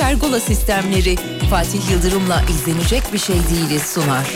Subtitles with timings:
[0.00, 1.16] Pergola sistemleri
[1.50, 4.26] Fatih Yıldırım'la izlenecek bir şey değiliz sunar.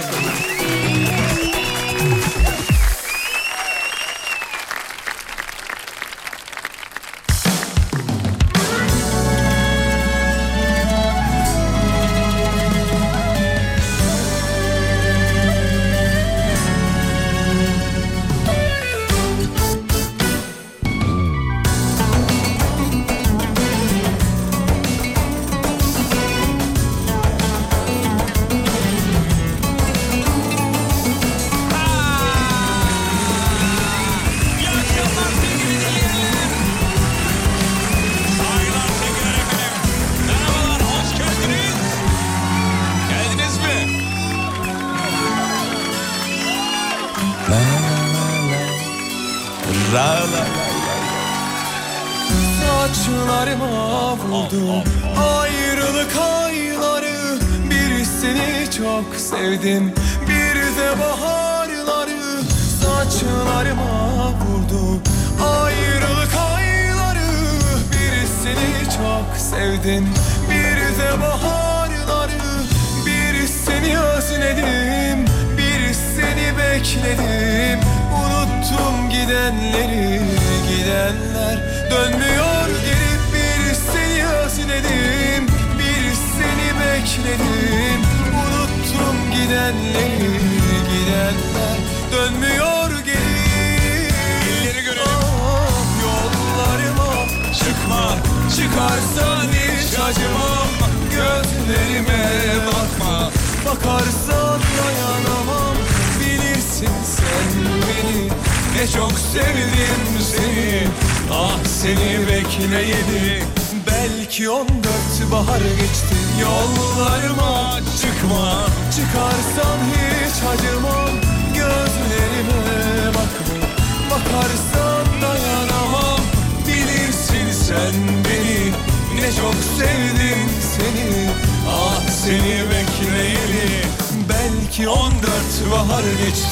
[134.80, 136.48] On dört bahar geçti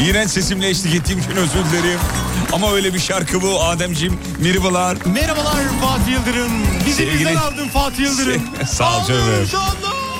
[0.00, 1.98] İğrenç sesimle eşlik ettiğim için özür dilerim.
[2.52, 4.18] Ama öyle bir şarkı bu Ademciğim.
[4.38, 4.96] Merhabalar.
[5.06, 6.50] Merhabalar Fatih Yıldırım.
[6.86, 8.42] Bizi Sevgili- bizden aldın Fatih Yıldırım.
[8.68, 9.48] Sağ ol canım.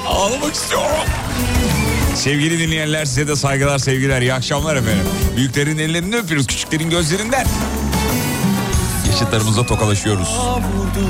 [0.08, 0.90] Ağlamak istiyorum.
[2.14, 5.04] Sevgili dinleyenler size de saygılar sevgiler iyi akşamlar efendim.
[5.36, 7.46] Büyüklerin ellerinden öpüyoruz küçüklerin gözlerinden.
[9.06, 10.28] Yaşıtlarımızla tokalaşıyoruz.
[10.28, 11.06] vurdu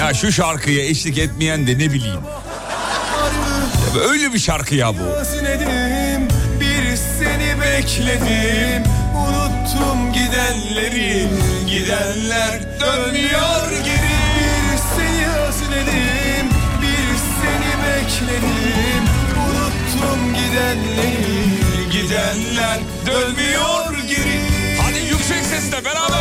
[0.00, 2.20] Ya şu şarkıya eşlik etmeyen de ne bileyim.
[3.96, 5.02] Ya öyle bir şarkı ya bu.
[5.02, 6.28] özledim
[6.60, 8.82] Bir seni bekledim
[9.16, 11.28] Unuttum gidenleri
[11.66, 16.46] Gidenler dönmüyor geri Bir seni özledim
[16.82, 19.04] Bir seni bekledim
[19.48, 24.40] Unuttum gidenleri Gidenler dönmüyor geri
[24.82, 26.19] Hadi yüksek sesle beraber.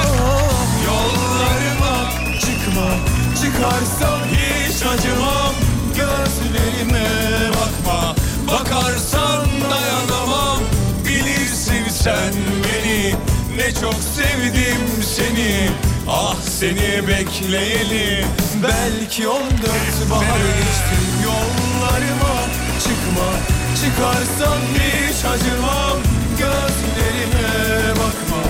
[3.60, 5.54] Çıkarsam hiç acımam
[5.88, 7.10] Gözlerime
[7.50, 8.16] bakma.
[8.48, 10.60] Bakarsan dayanamam
[11.06, 12.34] Bilirsin sen
[12.64, 13.16] beni.
[13.58, 15.70] Ne çok sevdim seni
[16.08, 18.26] Ah seni bekleyeli.
[18.64, 22.36] Belki on dört bahar geçti Yollarıma
[22.84, 23.30] çıkma.
[23.76, 25.98] Çıkarsan hiç acımam
[26.38, 28.42] Gözlerime bakma.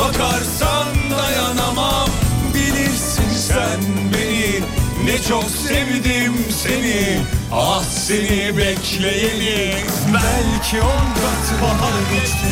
[0.00, 0.86] Bakarsan
[1.18, 2.25] dayanamam
[2.56, 3.80] Bilirsin sen
[4.12, 4.60] beni
[5.04, 7.18] Ne çok sevdim seni
[7.52, 9.76] Ah seni bekleyeli
[10.14, 12.46] Belki on kat bahar geçti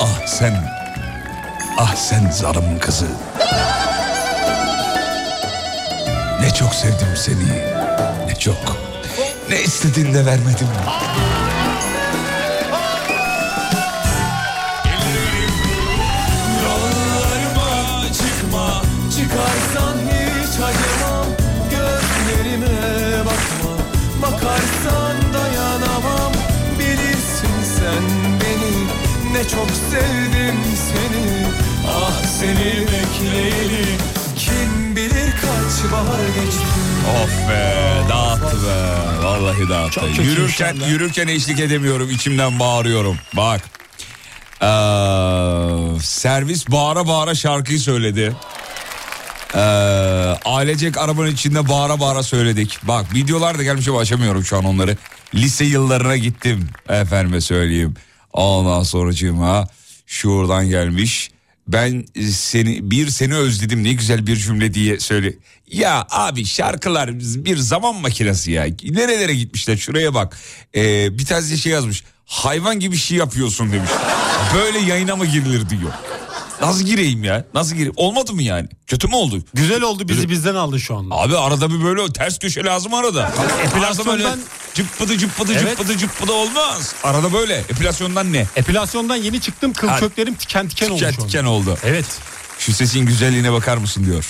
[0.00, 0.54] Ah sen.
[1.78, 3.06] Ah sen zarım kızı.
[6.40, 7.62] Ne çok sevdim seni.
[8.26, 8.76] Ne çok.
[9.50, 10.68] Ne istedin de vermedim.
[29.50, 31.46] Çok sevdim seni
[31.88, 33.84] Ah seni bekleyeli
[34.36, 36.64] Kim bilir kaç bahar geçti
[37.24, 39.24] Of be dağıttı be.
[39.26, 40.00] Vallahi dağıttı.
[40.00, 42.10] Çok yürürken yürürken eşlik edemiyorum.
[42.10, 43.16] içimden bağırıyorum.
[43.36, 43.60] Bak.
[44.62, 48.36] Ee, servis bağıra bağıra şarkıyı söyledi.
[49.54, 49.58] Ee,
[50.44, 52.78] ailecek arabanın içinde bağıra bağıra söyledik.
[52.82, 54.96] Bak videolar da gelmiş ama açamıyorum şu an onları.
[55.34, 57.94] Lise yıllarına gittim efendime söyleyeyim.
[58.38, 59.66] Ondan sonracığıma
[60.06, 61.30] şuradan gelmiş.
[61.68, 65.34] Ben seni bir seni özledim ne güzel bir cümle diye söyle.
[65.72, 68.66] Ya abi şarkılar bir zaman makinesi ya.
[68.90, 70.38] Nerelere gitmişler şuraya bak.
[70.74, 72.04] Ee, bir tanesi şey yazmış.
[72.26, 73.90] Hayvan gibi şey yapıyorsun demiş.
[74.54, 75.92] Böyle yayına mı girilir diyor.
[76.60, 77.44] Nasıl gireyim ya?
[77.54, 77.92] Nasıl gireyim?
[77.96, 78.68] Olmadı mı yani?
[78.86, 79.44] Kötü mü oldu?
[79.54, 81.14] Güzel oldu bizi bizden aldı şu anda.
[81.14, 83.24] Abi arada bir böyle ters köşe lazım arada.
[83.24, 84.38] Arada böyle Epilasyondan-
[84.74, 85.78] cıppıdı cıppıdı Evet.
[85.78, 86.94] cıppıdı cıppıdı olmaz.
[87.02, 87.56] Arada böyle.
[87.56, 88.46] Epilasyondan ne?
[88.56, 89.98] Epilasyondan yeni çıktım kıl Ha.
[89.98, 91.18] köklerim tiken tiken Tiken anda.
[91.26, 91.78] tiken oldu.
[91.84, 92.06] Evet.
[92.58, 94.26] Şu sesin güzelliğine bakar mısın diyor.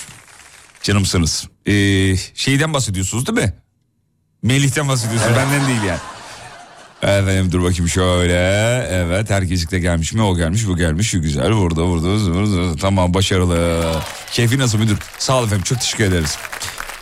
[0.83, 1.47] Canımsınız.
[1.67, 3.55] Ee, şeyden bahsediyorsunuz değil mi?
[4.43, 5.99] Melih'ten bahsediyorsun benden değil yani.
[7.03, 8.35] Efendim dur bakayım şöyle.
[8.91, 10.23] Evet herkeslik de gelmiş mi?
[10.23, 11.53] O gelmiş bu gelmiş şu güzel.
[11.53, 12.77] Burada burada, burada.
[12.77, 13.83] Tamam başarılı.
[14.33, 14.99] Keyfi nasıl müdür?
[15.19, 16.39] Sağ olun efendim çok teşekkür ederiz.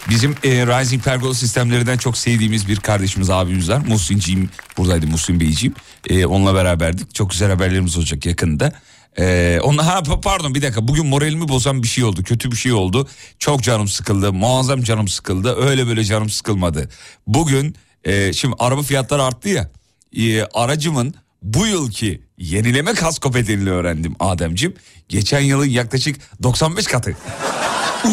[0.08, 3.82] Bizim e, Rising Pergola sistemlerinden çok sevdiğimiz bir kardeşimiz abimiz var.
[3.88, 5.74] Muhsinciğim buradaydı Muhsin Beyciğim.
[6.10, 7.14] E, onunla beraberdik.
[7.14, 8.72] Çok güzel haberlerimiz olacak yakında.
[9.18, 12.22] E, onunla, ha, pa- pardon bir dakika bugün moralimi bozan bir şey oldu.
[12.22, 13.08] Kötü bir şey oldu.
[13.38, 14.32] Çok canım sıkıldı.
[14.32, 15.56] Muazzam canım sıkıldı.
[15.56, 16.88] Öyle böyle canım sıkılmadı.
[17.26, 19.70] Bugün e, şimdi araba fiyatları arttı ya.
[20.16, 24.74] E, aracımın bu yılki yenileme kasko bedelini öğrendim Ademcim.
[25.08, 27.16] Geçen yılın yaklaşık 95 katı.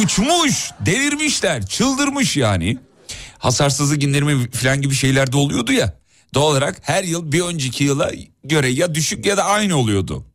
[0.03, 2.77] Uçmuş, delirmişler, çıldırmış yani.
[3.37, 5.93] Hasarsızlık indirimi falan gibi şeyler de oluyordu ya.
[6.33, 8.11] Doğal olarak her yıl bir önceki yıla
[8.43, 10.25] göre ya düşük ya da aynı oluyordu.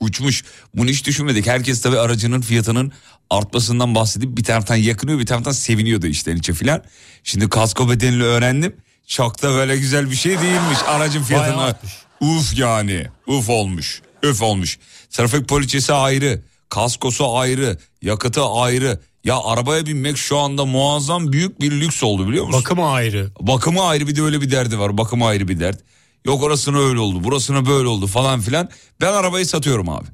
[0.00, 0.44] Uçmuş.
[0.74, 1.46] Bunu hiç düşünmedik.
[1.46, 2.92] Herkes tabii aracının fiyatının
[3.30, 6.82] artmasından bahsedip bir taraftan yakınıyor bir taraftan seviniyordu işten içe filan.
[7.24, 8.76] Şimdi kasko bedelini öğrendim.
[9.06, 11.24] Çok da böyle güzel bir şey değilmiş aracın
[11.58, 11.92] artmış.
[12.20, 13.06] Uf yani.
[13.26, 14.02] Uf olmuş.
[14.22, 14.78] Öf olmuş.
[15.10, 16.42] Trafik poliçesi ayrı.
[16.68, 17.78] Kaskosu ayrı.
[18.02, 19.00] Yakıtı ayrı.
[19.24, 22.60] Ya arabaya binmek şu anda muazzam büyük bir lüks oldu biliyor musun?
[22.60, 23.30] Bakımı ayrı.
[23.40, 24.98] Bakımı ayrı bir de öyle bir derdi var.
[24.98, 25.80] Bakımı ayrı bir dert.
[26.24, 28.68] Yok orasına öyle oldu, burasına böyle oldu falan filan.
[29.00, 30.06] Ben arabayı satıyorum abi.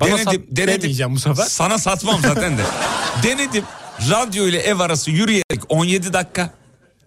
[0.00, 1.44] Bana sat demeyeceğim bu sefer.
[1.44, 2.62] Sana satmam zaten de.
[3.22, 3.64] denedim.
[4.10, 6.50] Radyo ile ev arası yürüyerek 17 dakika.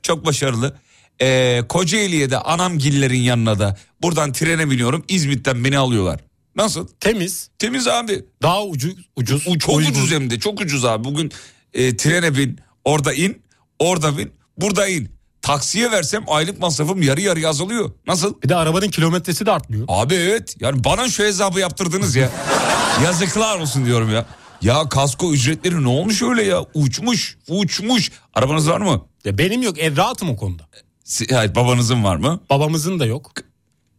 [0.03, 0.75] Çok başarılı.
[1.21, 5.05] Ee, Kocaeli'ye de anamgillerin yanına da buradan trene biniyorum.
[5.07, 6.19] İzmit'ten beni alıyorlar.
[6.55, 6.87] Nasıl?
[6.99, 7.49] Temiz.
[7.59, 8.25] Temiz abi.
[8.41, 8.95] Daha ucuz.
[9.15, 9.91] ucuz U- çok uygun.
[9.91, 11.03] ucuz hem de çok ucuz abi.
[11.03, 11.31] Bugün
[11.73, 13.41] e, trene bin, orada in,
[13.79, 15.09] orada bin, burada in.
[15.41, 17.91] Taksiye versem aylık masrafım yarı yarıya azalıyor.
[18.07, 18.41] Nasıl?
[18.41, 19.85] Bir de arabanın kilometresi de artmıyor.
[19.87, 20.55] Abi evet.
[20.59, 22.29] Yani bana şu hesabı yaptırdınız ya.
[23.03, 24.25] Yazıklar olsun diyorum ya.
[24.63, 26.65] Ya kasko ücretleri ne olmuş öyle ya?
[26.73, 28.11] Uçmuş, uçmuş.
[28.33, 29.05] Arabanız var mı?
[29.25, 29.79] Ya benim yok.
[29.79, 30.63] Ev rahatım o konuda.
[31.03, 32.39] Si- Hayır babanızın var mı?
[32.49, 33.31] Babamızın da yok.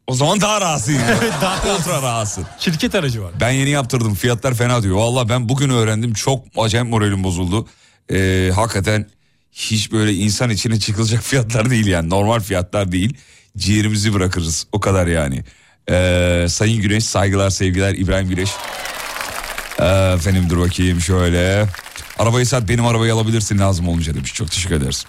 [0.07, 0.93] O zaman daha rahatsın.
[1.21, 2.47] Evet, daha Ultra rahatsın.
[2.59, 3.33] Şirket aracı var.
[3.41, 4.97] Ben yeni yaptırdım fiyatlar fena diyor.
[4.97, 7.69] Valla ben bugün öğrendim çok acayip moralim bozuldu.
[8.13, 9.11] Ee, hakikaten
[9.53, 13.17] hiç böyle insan içine çıkılacak fiyatlar değil yani normal fiyatlar değil.
[13.57, 15.45] Ciğerimizi bırakırız o kadar yani.
[15.91, 18.51] Ee, Sayın Güneş saygılar sevgiler İbrahim Güneş.
[19.79, 21.67] Efendim dur bakayım şöyle.
[22.19, 24.35] Arabayı sat benim arabayı alabilirsin lazım olunca demiş.
[24.35, 25.07] Çok teşekkür ederiz.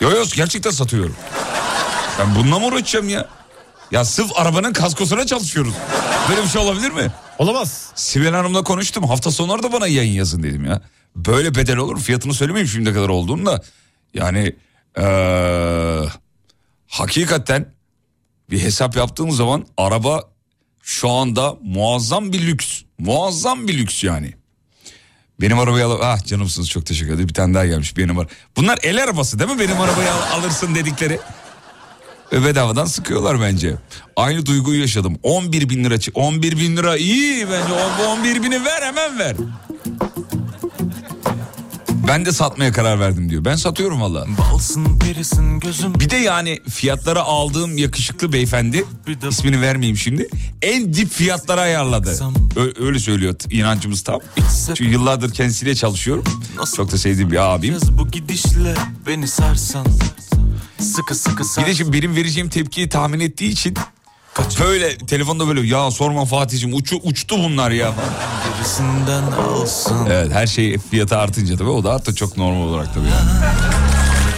[0.00, 1.16] Yo yo gerçekten satıyorum.
[2.18, 3.28] Ben bununla mı uğraşacağım ya?
[3.90, 5.74] Ya sırf arabanın kaskosuna çalışıyoruz.
[6.28, 7.12] Böyle bir şey olabilir mi?
[7.38, 7.92] Olamaz.
[7.94, 9.04] Sibel Hanım'la konuştum.
[9.04, 10.80] Hafta sonları da bana yayın yazın dedim ya.
[11.16, 12.00] Böyle bedel olur.
[12.00, 13.62] Fiyatını söylemeyeyim şimdiye kadar olduğunu da.
[14.14, 14.56] Yani
[14.98, 16.00] ee,
[16.88, 17.74] hakikaten
[18.50, 20.22] bir hesap yaptığımız zaman araba
[20.84, 22.82] şu anda muazzam bir lüks.
[22.98, 24.34] Muazzam bir lüks yani.
[25.40, 25.98] Benim arabayı al...
[26.02, 27.28] Ah canımsınız çok teşekkür ederim.
[27.28, 28.26] Bir tane daha gelmiş benim var.
[28.56, 31.18] Bunlar el arabası değil mi benim arabayı al- alırsın dedikleri?
[32.32, 33.74] Ve bedavadan sıkıyorlar bence.
[34.16, 35.18] Aynı duyguyu yaşadım.
[35.22, 35.94] 11 bin lira.
[35.94, 37.72] çı- 11 bin lira iyi bence.
[37.72, 39.36] O- bu 11 bini ver hemen ver.
[42.08, 43.44] Ben de satmaya karar verdim diyor.
[43.44, 44.26] Ben satıyorum valla.
[46.00, 48.84] Bir de yani fiyatlara aldığım yakışıklı beyefendi
[49.30, 50.28] ismini vermeyeyim şimdi.
[50.62, 52.14] En dip fiyatlara ayarladı.
[52.56, 54.20] Ö- öyle söylüyor inancımız tam.
[54.74, 56.24] Çünkü yıllardır kendisiyle çalışıyorum.
[56.76, 57.76] Çok da sevdiğim bir abim.
[57.98, 58.74] Bu gidişle
[59.06, 59.86] beni sarsan
[60.80, 63.74] Sıkı sıkı Bir sarsan de şimdi benim vereceğim tepkiyi tahmin ettiği için
[64.60, 67.92] böyle telefonda böyle ya sorma Fatih'cim uçu, uçtu bunlar ya.
[68.56, 73.06] gerisinden alsın Evet her şey fiyatı artınca tabii o da arttı çok normal olarak tabii
[73.06, 73.30] yani.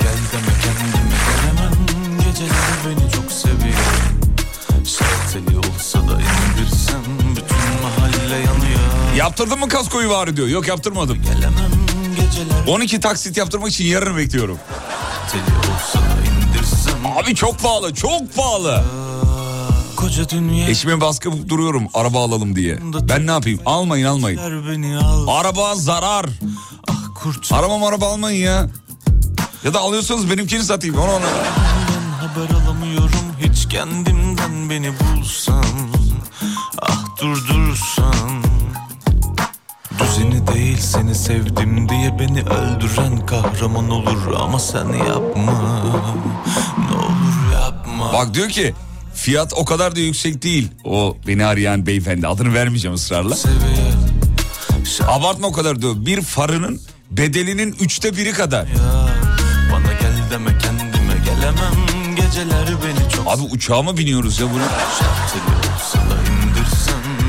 [0.01, 1.73] Gel deme kendime gelemem
[2.19, 4.27] Geceleri beni çok seviyorum
[4.85, 7.01] Şarteli olsa da indirsen
[7.31, 8.81] Bütün mahalle yanıyor
[9.17, 10.49] Yaptırdın mı kaskoyu bari diyor.
[10.49, 11.19] Yok yaptırmadım.
[11.23, 11.71] Gelemem
[12.17, 14.59] geceler 12 taksit yaptırmak için yarın bekliyorum.
[17.23, 18.85] Abi çok pahalı çok pahalı.
[19.97, 22.79] Koca dünya Eşime baskı duruyorum araba alalım diye.
[23.09, 24.39] Ben ne yapayım almayın almayın.
[25.29, 26.27] Araba zarar.
[26.91, 28.69] Ah kurt Araba araba almayın ya.
[29.65, 30.97] Ya da alıyorsanız benimkini satayım.
[30.99, 31.27] Onu ona.
[32.21, 33.11] Haber alamıyorum
[33.41, 35.65] hiç kendimden beni bulsan
[36.83, 38.15] Ah durdursan
[39.99, 45.53] Düzeni değil seni sevdim diye beni öldüren kahraman olur ama sen yapma
[46.91, 48.75] Ne olur yapma Bak diyor ki
[49.27, 50.69] fiyat o kadar da yüksek değil.
[50.85, 53.37] O beni arayan beyefendi adını vermeyeceğim ısrarla.
[55.07, 55.95] Abartma o kadar diyor.
[55.97, 56.81] Bir farının
[57.11, 58.69] bedelinin üçte biri kadar.
[59.73, 64.63] Bana gel deme kendime gelemem Geceler beni çok Abi uçağa mı biniyoruz ya bunu?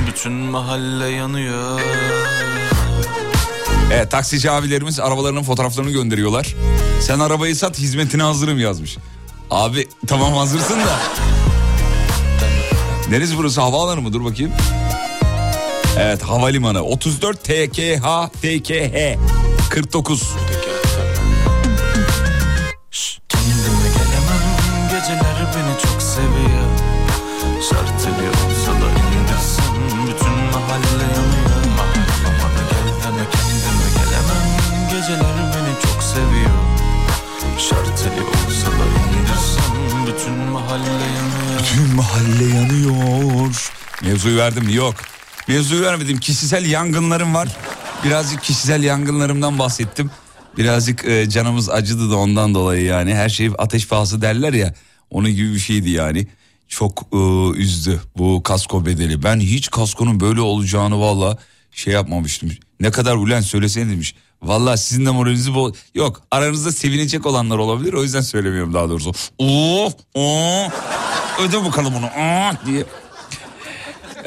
[0.07, 1.81] Bütün mahalle yanıyor
[3.91, 6.55] Evet taksici abilerimiz arabalarının fotoğraflarını gönderiyorlar.
[7.01, 8.97] Sen arabayı sat hizmetine hazırım yazmış.
[9.51, 10.99] Abi tamam hazırsın da.
[13.09, 14.51] Neresi burası havaalanı mı dur bakayım.
[15.99, 19.17] Evet havalimanı 34 TKH TKH
[19.69, 20.23] 49.
[44.17, 44.69] Mevzuyu verdim?
[44.69, 44.95] Yok.
[45.47, 46.17] Mevzuyu vermedim.
[46.17, 47.47] Kişisel yangınlarım var.
[48.03, 50.11] Birazcık kişisel yangınlarımdan bahsettim.
[50.57, 53.15] Birazcık e, canımız acıdı da ondan dolayı yani.
[53.15, 54.73] Her şey ateş pahası derler ya.
[55.09, 56.27] Onun gibi bir şeydi yani.
[56.67, 57.17] Çok e,
[57.57, 59.23] üzdü bu kasko bedeli.
[59.23, 61.37] Ben hiç kaskonun böyle olacağını valla
[61.71, 62.51] şey yapmamıştım.
[62.79, 64.15] Ne kadar ulen söylesene demiş.
[64.41, 65.71] Valla sizin de moralinizi bo...
[65.95, 67.93] Yok aranızda sevinecek olanlar olabilir.
[67.93, 69.11] O yüzden söylemiyorum daha doğrusu.
[69.37, 70.67] Oo, oo.
[71.41, 72.05] Öde bakalım onu.
[72.05, 72.85] Aa, diye.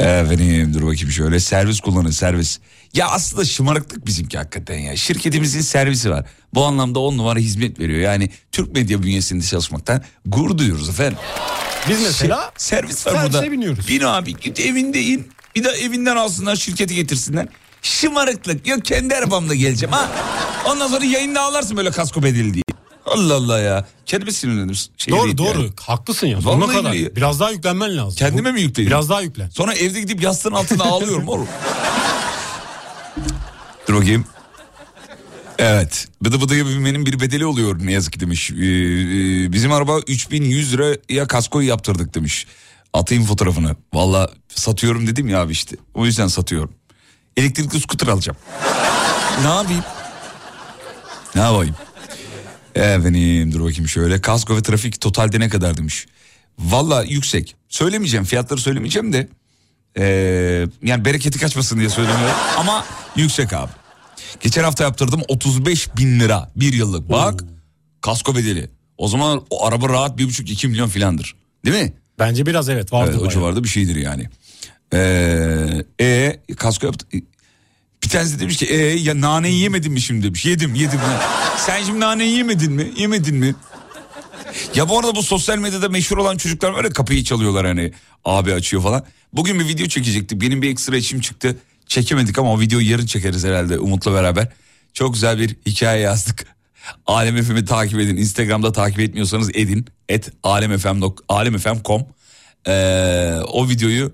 [0.00, 2.59] Efendim dur bakayım şöyle servis kullanın servis.
[2.95, 4.97] Ya aslında şımarıklık bizimki hakikaten ya.
[4.97, 6.25] Şirketimizin servisi var.
[6.54, 8.00] Bu anlamda on numara hizmet veriyor.
[8.00, 11.19] Yani Türk medya bünyesinde çalışmaktan gurur duyuyoruz efendim.
[11.88, 13.52] Biz mesela Şey, servis var burada.
[13.52, 13.88] biniyoruz.
[13.88, 15.28] Bin abi git evinde in.
[15.57, 17.47] Bir de evinden alsınlar şirketi getirsinler.
[17.83, 18.66] Şımarıklık.
[18.66, 20.09] Yok kendi arabamla geleceğim ha.
[20.66, 22.62] Ondan sonra yayında ağlarsın böyle kasko bedeli diye.
[23.11, 23.87] Allah Allah ya.
[24.07, 24.76] Kendime sinirlendim.
[24.97, 25.71] Şey doğru doğru yani.
[25.81, 26.40] haklısın ya.
[26.40, 26.93] Sonuna Vallahi kadar.
[26.93, 27.17] billahi.
[27.17, 28.14] Biraz daha yüklenmen lazım.
[28.19, 28.90] Kendime mi yükleyeyim?
[28.90, 29.49] Biraz daha yüklen.
[29.49, 31.49] Sonra evde gidip yastığın altına ağlıyorum oğlum.
[33.88, 34.25] Dur bakayım.
[35.59, 36.09] Evet.
[36.23, 38.50] Bıdı bıdıya binmenin bir bedeli oluyor ne yazık ki demiş.
[38.50, 42.47] Ee, e, bizim araba 3100 liraya kaskoyu yaptırdık demiş.
[42.93, 43.76] Atayım fotoğrafını.
[43.95, 45.76] Valla satıyorum dedim ya abi işte.
[45.95, 46.73] O yüzden satıyorum.
[47.37, 48.38] Elektrikli scooter alacağım.
[49.43, 49.85] ne yapayım?
[51.35, 51.75] Ne yapayım?
[52.75, 54.21] Efendim dur bakayım şöyle.
[54.21, 56.07] Kasko ve trafik totalde ne kadar demiş.
[56.59, 57.57] Valla yüksek.
[57.69, 59.29] Söylemeyeceğim fiyatları söylemeyeceğim de.
[59.99, 62.37] Ee, yani bereketi kaçmasın diye söylemiyorum.
[62.59, 62.85] Ama
[63.17, 63.73] yüksek abi.
[64.41, 67.11] Geçen hafta yaptırdım 35 bin lira bir yıllık.
[67.11, 67.45] Bak
[68.00, 68.71] kasko bedeli.
[68.99, 71.35] O zaman o araba rahat bir buçuk iki milyon filandır.
[71.65, 71.93] Değil mi?
[72.19, 74.29] Bence biraz evet vardı Evet, o civarda bir şeydir yani.
[74.95, 77.07] Ee, e, kasko yaptı.
[78.11, 80.45] Tanesi demiş ki e, ya naneyi yemedin mi şimdi demiş.
[80.45, 81.00] Yedim yedim.
[81.67, 82.93] Sen şimdi naneyi yemedin mi?
[82.97, 83.55] Yemedin mi?
[84.75, 87.93] Ya bu arada bu sosyal medyada meşhur olan çocuklar var ya kapıyı çalıyorlar hani
[88.25, 89.05] abi açıyor falan.
[89.33, 90.40] Bugün bir video çekecektik.
[90.40, 91.57] Benim bir ekstra işim çıktı.
[91.87, 94.49] Çekemedik ama o videoyu yarın çekeriz herhalde Umut'la beraber.
[94.95, 96.47] Çok güzel bir hikaye yazdık.
[97.07, 98.17] Alem FM'i takip edin.
[98.17, 99.87] Instagram'da takip etmiyorsanız edin.
[100.09, 101.02] Et alemfm.
[101.29, 102.07] alemfm.com
[102.67, 104.12] ee, O videoyu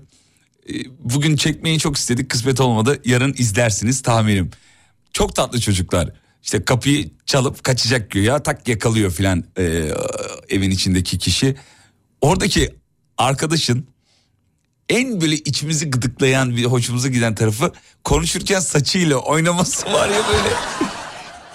[0.99, 2.29] bugün çekmeyi çok istedik.
[2.29, 3.01] Kısmet olmadı.
[3.05, 4.51] Yarın izlersiniz tahminim.
[5.13, 6.09] Çok tatlı çocuklar.
[6.43, 9.91] İşte kapıyı çalıp kaçacak güya tak yakalıyor filan e,
[10.49, 11.55] evin içindeki kişi.
[12.21, 12.75] Oradaki
[13.17, 13.87] arkadaşın
[14.89, 20.55] en böyle içimizi gıdıklayan bir hoşumuza giden tarafı konuşurken saçıyla oynaması var ya böyle.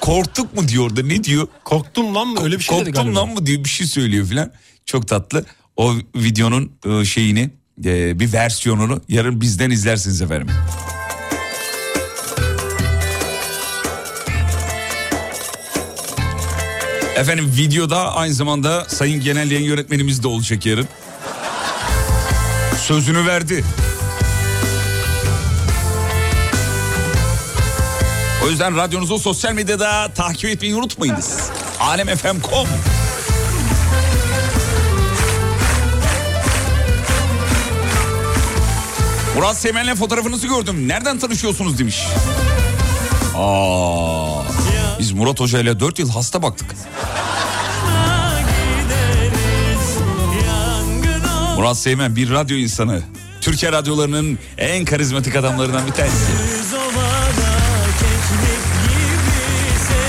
[0.01, 1.49] Korktuk mu diyor da ne diyor?
[1.65, 2.41] Korktum lan mı?
[2.43, 3.21] Öyle bir şey dedi Korktum galiba.
[3.21, 4.53] lan mı diyor bir şey söylüyor filan.
[4.87, 5.45] Çok tatlı.
[5.77, 7.51] O videonun e, şeyini
[7.85, 10.49] e, bir versiyonunu yarın bizden izlersiniz efendim.
[17.17, 20.89] Efendim videoda aynı zamanda Sayın Genel Yayın Yönetmenimiz de olacak yarın.
[22.79, 23.65] Sözünü verdi.
[28.45, 31.51] O yüzden radyonuzu sosyal medyada takip etmeyi unutmayınız.
[31.81, 32.69] Alemfm.com
[39.35, 40.89] Murat Semen'le fotoğrafınızı gördüm.
[40.89, 42.07] Nereden tanışıyorsunuz demiş.
[43.37, 44.43] Aa,
[44.99, 46.75] biz Murat Hoca ile 4 yıl hasta baktık.
[51.57, 53.03] Murat Seymen bir radyo insanı.
[53.41, 56.17] Türkiye radyolarının en karizmatik adamlarından bir tanesi.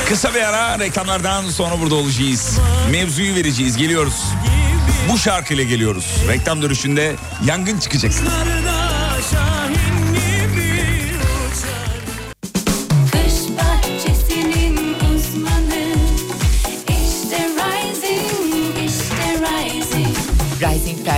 [0.09, 2.59] Kısa bir ara reklamlardan sonra burada olacağız.
[2.91, 3.77] Mevzuyu vereceğiz.
[3.77, 4.13] Geliyoruz.
[5.09, 6.05] Bu şarkıyla geliyoruz.
[6.27, 7.15] Reklam dönüşünde
[7.45, 8.11] yangın çıkacak.
[8.11, 8.21] Kış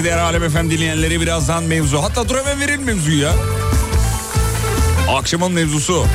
[0.00, 2.02] Saygıdeğer Alem Efem dinleyenleri birazdan mevzu.
[2.02, 3.32] Hatta dur hemen verelim mevzuyu ya.
[5.08, 6.06] Akşamın mevzusu.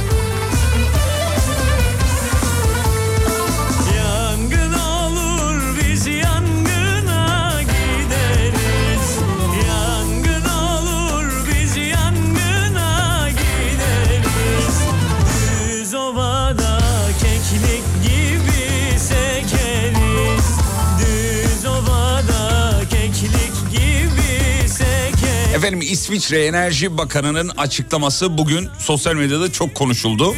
[25.65, 30.35] Efendim İsviçre Enerji Bakanı'nın açıklaması bugün sosyal medyada çok konuşuldu.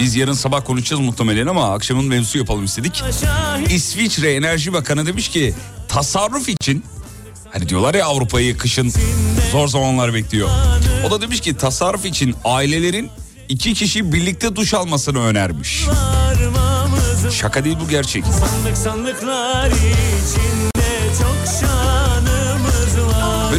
[0.00, 3.02] Biz yarın sabah konuşacağız muhtemelen ama akşamın mevzusu yapalım istedik.
[3.70, 5.54] İsviçre Enerji Bakanı demiş ki
[5.88, 6.84] tasarruf için
[7.52, 8.92] hani diyorlar ya Avrupa'yı kışın
[9.52, 10.48] zor zamanlar bekliyor.
[11.06, 13.10] O da demiş ki tasarruf için ailelerin
[13.48, 15.84] iki kişi birlikte duş almasını önermiş.
[17.32, 18.24] Şaka değil bu gerçek.
[18.24, 20.65] Sandık sandıklar içinde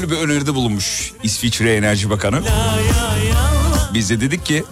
[0.08, 2.42] var Böyle bir öneride bulunmuş İsviçre Enerji Bakanı.
[3.94, 4.64] Biz de dedik ki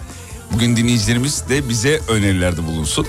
[0.52, 3.06] bugün dinleyicilerimiz de bize önerilerde bulunsun.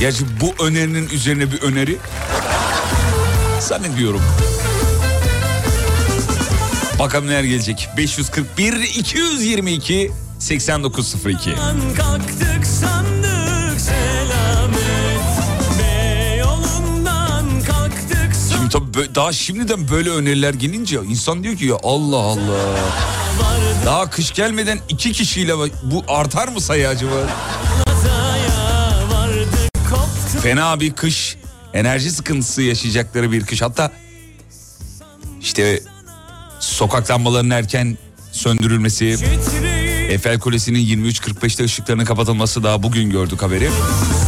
[0.00, 1.96] Gerçi bu önerinin üzerine bir öneri
[3.60, 4.22] zannediyorum.
[6.98, 7.88] Bakalım neler gelecek.
[7.96, 11.54] 541 222 8902.
[11.96, 12.47] Kalktık
[19.14, 22.78] daha şimdiden böyle öneriler gelince insan diyor ki ya Allah Allah.
[23.86, 27.14] Daha kış gelmeden iki kişiyle bu artar mı sayı acaba?
[30.42, 31.36] Fena bir kış,
[31.74, 33.62] enerji sıkıntısı yaşayacakları bir kış.
[33.62, 33.90] Hatta
[35.40, 35.82] işte
[36.60, 37.98] sokak lambalarının erken
[38.32, 39.16] söndürülmesi,
[40.08, 43.70] Eiffel Kulesi'nin 23.45'te ışıklarının kapatılması daha bugün gördük haberi.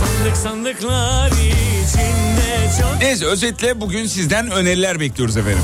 [0.01, 2.30] sandık sandıklar çok
[3.01, 5.63] Neyse özetle bugün sizden öneriler bekliyoruz efendim.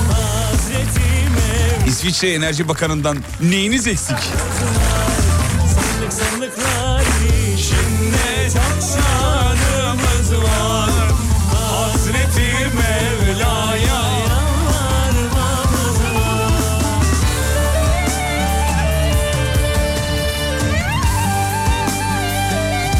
[1.88, 4.16] İsviçre Enerji Bakanı'ndan neyiniz eksik?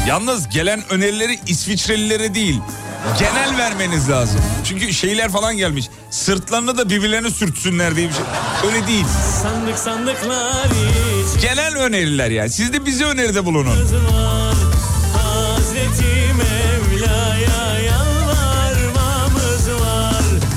[0.07, 2.61] Yalnız gelen önerileri İsviçrelilere değil
[3.19, 4.39] genel vermeniz lazım.
[4.63, 5.89] Çünkü şeyler falan gelmiş.
[6.09, 8.23] Sırtlarını da birbirlerine sürtsünler diye bir şey.
[8.65, 9.05] Öyle değil.
[9.41, 12.49] Sandık sandıklar içinde Genel öneriler yani.
[12.49, 13.75] Siz de bize öneride bulunun.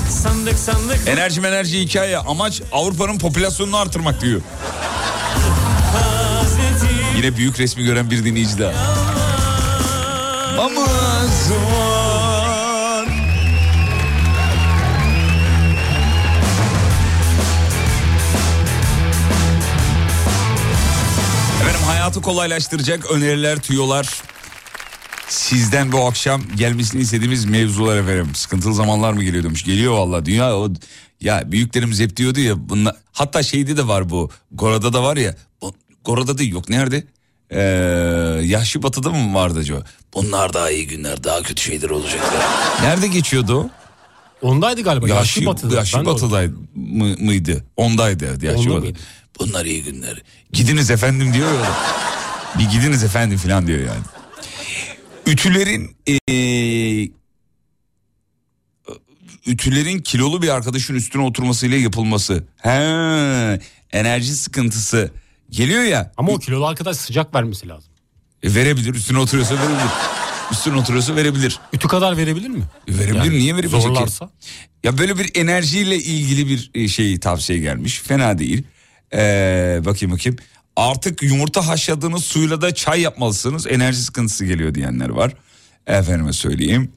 [0.09, 4.41] Sandık sandık Enerji enerji hikaye amaç Avrupa'nın popülasyonunu artırmak diyor.
[7.15, 8.71] Yine büyük resmi gören bir dinleyici daha.
[10.57, 11.80] Var.
[22.11, 24.09] Hayatı kolaylaştıracak öneriler, tüyolar.
[25.27, 28.35] Sizden bu akşam gelmesini istediğimiz mevzular efendim.
[28.35, 29.63] Sıkıntılı zamanlar mı geliyor demiş.
[29.65, 30.69] Geliyor valla dünya o
[31.21, 34.29] ya büyüklerimiz hep diyordu ya bunlar hatta şeyde de var bu.
[34.51, 35.35] Gora'da da var ya.
[36.05, 37.03] Gora'da değil yok nerede?
[37.49, 37.61] Ee,
[38.45, 39.83] Yahşi Batı'da mı vardı acaba?
[40.13, 42.21] Bunlar daha iyi günler, daha kötü şeyler olacak.
[42.81, 43.69] Nerede geçiyordu?
[44.41, 45.07] Ondaydı galiba.
[45.07, 45.75] Yahşi, Yaşlı Batı'da.
[45.75, 45.97] Yahşi
[46.75, 47.63] mı- mıydı?
[47.77, 48.79] Ondaydı Yahşi Onda Batı.
[48.79, 48.99] mıydı?
[49.39, 50.23] Bunlar iyi günler.
[50.53, 51.71] Gidiniz efendim diyor ya.
[52.59, 54.03] Bir gidiniz efendim falan diyor yani.
[55.27, 57.11] Ütülerin eee,
[59.45, 62.43] ütülerin kilolu bir arkadaşın üstüne oturmasıyla yapılması.
[62.57, 62.69] He,
[63.91, 65.11] enerji sıkıntısı
[65.49, 66.11] geliyor ya.
[66.17, 67.91] Ama o kilolu arkadaş sıcak vermesi lazım.
[68.43, 69.89] E, verebilir üstüne oturuyorsa verebilir.
[70.51, 71.59] Üstüne oturuyorsa verebilir.
[71.73, 72.63] Ütü kadar verebilir mi?
[72.89, 73.87] Verebilir Yani niye veremeyecek ki?
[73.87, 74.29] Zorlarsa.
[74.83, 77.99] Ya böyle bir enerjiyle ilgili bir e, şey tavsiye gelmiş.
[78.01, 78.63] Fena değil.
[79.13, 80.37] Ee, bakayım bakayım.
[80.75, 83.67] Artık yumurta haşladığınız suyla da çay yapmalısınız.
[83.67, 85.33] Enerji sıkıntısı geliyor diyenler var.
[85.87, 86.91] Efendime söyleyeyim.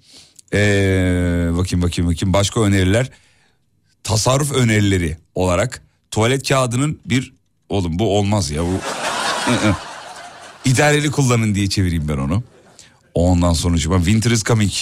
[0.52, 3.10] Ee, bakayım bakayım bakayım başka öneriler.
[4.04, 7.32] Tasarruf önerileri olarak tuvalet kağıdının bir
[7.68, 8.80] oğlum bu olmaz ya bu.
[10.64, 12.42] İdareli kullanın diye çevireyim ben onu.
[13.14, 14.72] Ondan sonra winter is coming.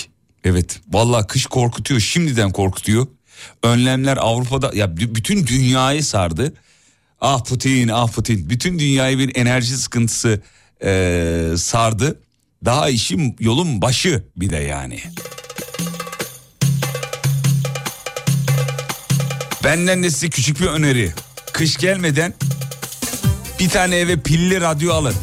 [0.44, 3.06] Evet vallahi kış korkutuyor şimdiden korkutuyor.
[3.62, 6.54] Önlemler Avrupa'da ya bütün dünyayı sardı.
[7.24, 10.40] Ah Putin ah Putin bütün dünyayı bir enerji sıkıntısı
[10.84, 12.20] eee, sardı.
[12.64, 15.00] Daha işim yolun başı bir de yani.
[19.64, 21.12] Benden de size küçük bir öneri.
[21.52, 22.34] Kış gelmeden
[23.60, 25.14] bir tane eve pilli radyo alın.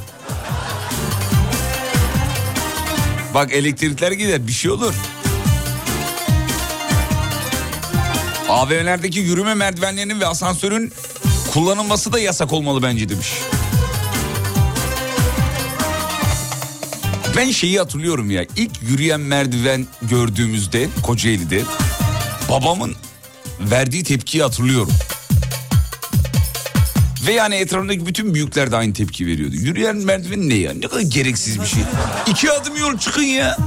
[3.34, 4.94] Bak elektrikler gider bir şey olur.
[8.50, 10.94] AVM'lerdeki yürüme merdivenlerinin ve asansörün
[11.54, 13.34] kullanılması da yasak olmalı bence demiş.
[17.38, 21.62] Ben şeyi hatırlıyorum ya ilk yürüyen merdiven gördüğümüzde Kocaeli'de
[22.52, 22.96] babamın
[23.60, 24.92] verdiği tepkiyi hatırlıyorum.
[27.28, 29.56] Ve yani etrafındaki bütün büyükler de aynı tepki veriyordu.
[29.56, 30.74] Yürüyen merdiven ne ya?
[30.74, 31.84] Ne kadar gereksiz bir şey.
[32.28, 33.58] İki adım yol çıkın ya.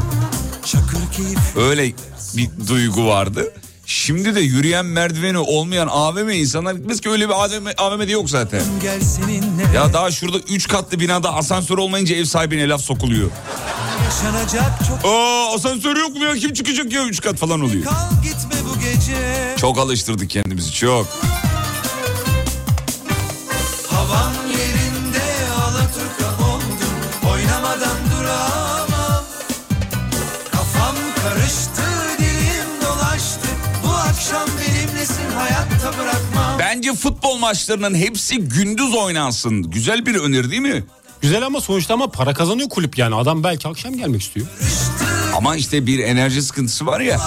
[1.57, 1.92] Öyle
[2.37, 3.53] bir duygu vardı.
[3.92, 8.62] Şimdi de yürüyen merdiveni olmayan AVM insanlar gitmez ki öyle bir AVM, AVM'de yok zaten.
[9.74, 13.31] Ya daha şurada 3 katlı binada asansör olmayınca ev sahibine laf sokuluyor.
[14.88, 17.85] çok Aa asansör yok mu ya kim çıkacak ya 3 kat falan oluyor.
[19.61, 21.07] Çok alıştırdık kendimizi çok.
[36.83, 39.62] Bence futbol maçlarının hepsi gündüz oynansın.
[39.62, 40.85] Güzel bir öneri değil mi?
[41.21, 43.14] Güzel ama sonuçta ama para kazanıyor kulüp yani.
[43.14, 44.47] Adam belki akşam gelmek istiyor.
[45.37, 47.21] Ama işte bir enerji sıkıntısı var ya.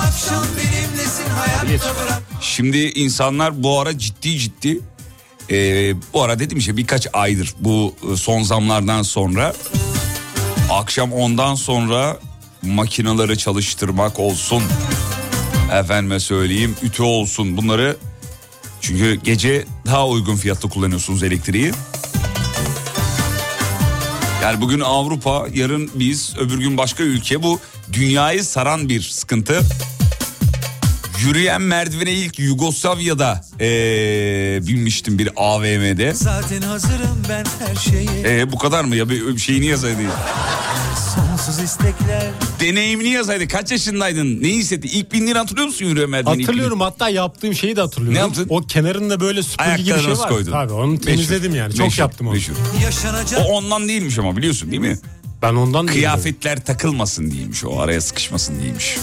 [2.42, 4.80] Şimdi insanlar bu ara ciddi ciddi
[5.52, 5.56] e,
[6.14, 9.54] bu ara dedim işte birkaç aydır bu e, son zamlardan sonra
[10.72, 12.20] akşam ondan sonra
[12.62, 14.64] makinaları çalıştırmak olsun
[15.74, 17.98] efendime söyleyeyim ütü olsun bunları
[18.88, 21.72] çünkü gece daha uygun fiyatlı kullanıyorsunuz elektriği.
[24.44, 27.60] Yani bugün Avrupa, yarın biz, öbür gün başka ülke bu
[27.94, 29.62] dünyayı saran bir sıkıntı.
[31.26, 33.66] Yürüyen merdivene ilk Yugoslavya'da ee,
[34.68, 36.14] binmiştim bir AVM'de.
[36.14, 40.02] Zaten hazırım ben her şeye Ee, bu kadar mı ya bir bir şeyini yazaydı.
[41.46, 43.48] Sonsuz istekler Deneyimini yazaydı.
[43.48, 44.44] Kaç yaşındaydın?
[44.44, 44.88] Ne hissetti?
[44.88, 46.42] İlk bindiğini hatırlıyor musun yürüyen merdiveni?
[46.42, 48.16] ilk Hatırlıyorum hatta yaptığım şeyi de hatırlıyorum.
[48.16, 48.46] Ne yaptın?
[48.50, 50.30] O kenarında böyle süpürge gibi bir şey var.
[50.30, 50.52] koydun.
[50.52, 51.74] Tabii onu temizledim Meşhur, yani.
[51.74, 52.34] Çok meşhur, yaptım onu.
[52.36, 52.54] meşhur.
[52.84, 55.00] yaşanacak O ondan değilmiş ama biliyorsun değil mi?
[55.42, 56.00] Ben ondan değilim.
[56.00, 58.98] Kıyafetler takılmasın diyeymiş o araya sıkışmasın diyeymiş.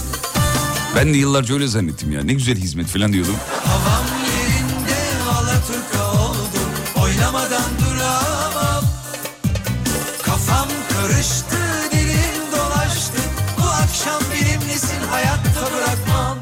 [0.96, 2.22] Ben de yıllarca öyle zannettim ya.
[2.22, 3.36] Ne güzel hizmet falan diyordum.
[3.64, 6.70] Havam yerinde alaturka oldum
[7.02, 8.84] Oynamadan duramam
[10.22, 11.61] Kafam karıştı
[15.12, 16.38] hayatta bırakmam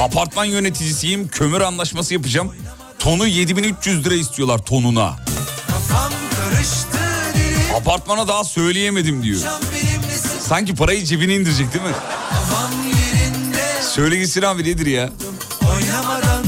[0.00, 1.28] Apartman yöneticisiyim.
[1.28, 2.54] Kömür anlaşması yapacağım.
[2.98, 5.16] Tonu 7300 lira istiyorlar tonuna.
[7.76, 9.40] Apartmana daha söyleyemedim diyor.
[10.48, 11.92] Sanki parayı cebine indirecek değil mi?
[13.94, 15.10] Söyle gitsin abi nedir ya?
[15.74, 16.44] Oynamadan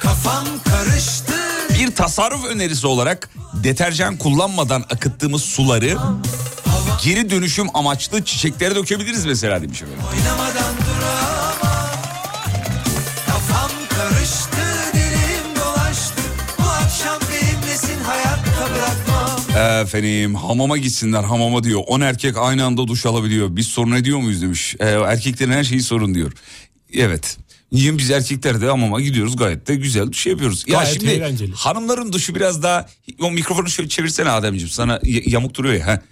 [0.00, 1.32] Kafam karıştı
[1.78, 5.96] Bir tasarruf önerisi olarak deterjan kullanmadan akıttığımız suları
[7.04, 10.02] geri dönüşüm amaçlı çiçeklere dökebiliriz mesela demiş efendim.
[10.12, 11.88] Oynamadan duramam
[13.26, 16.22] Kafam karıştı dilim dolaştı
[16.58, 21.80] Bu akşam benimlesin hayatta bırakmam Efendim hamama gitsinler hamama diyor.
[21.86, 23.56] 10 erkek aynı anda duş alabiliyor.
[23.56, 24.76] Biz sorun ediyor muyuz demiş.
[24.80, 26.32] Ee, erkeklerin her şeyi sorun diyor.
[26.94, 27.36] Evet.
[27.72, 30.64] Niye biz erkekler de hamama gidiyoruz gayet de güzel duş yapıyoruz.
[30.66, 31.52] Ya Gayet şimdi eğlenceli.
[31.52, 32.86] hanımların duşu biraz daha
[33.20, 35.86] o mikrofonu şöyle çevirsene Ademciğim sana yamuk duruyor ya.
[35.86, 36.02] ha.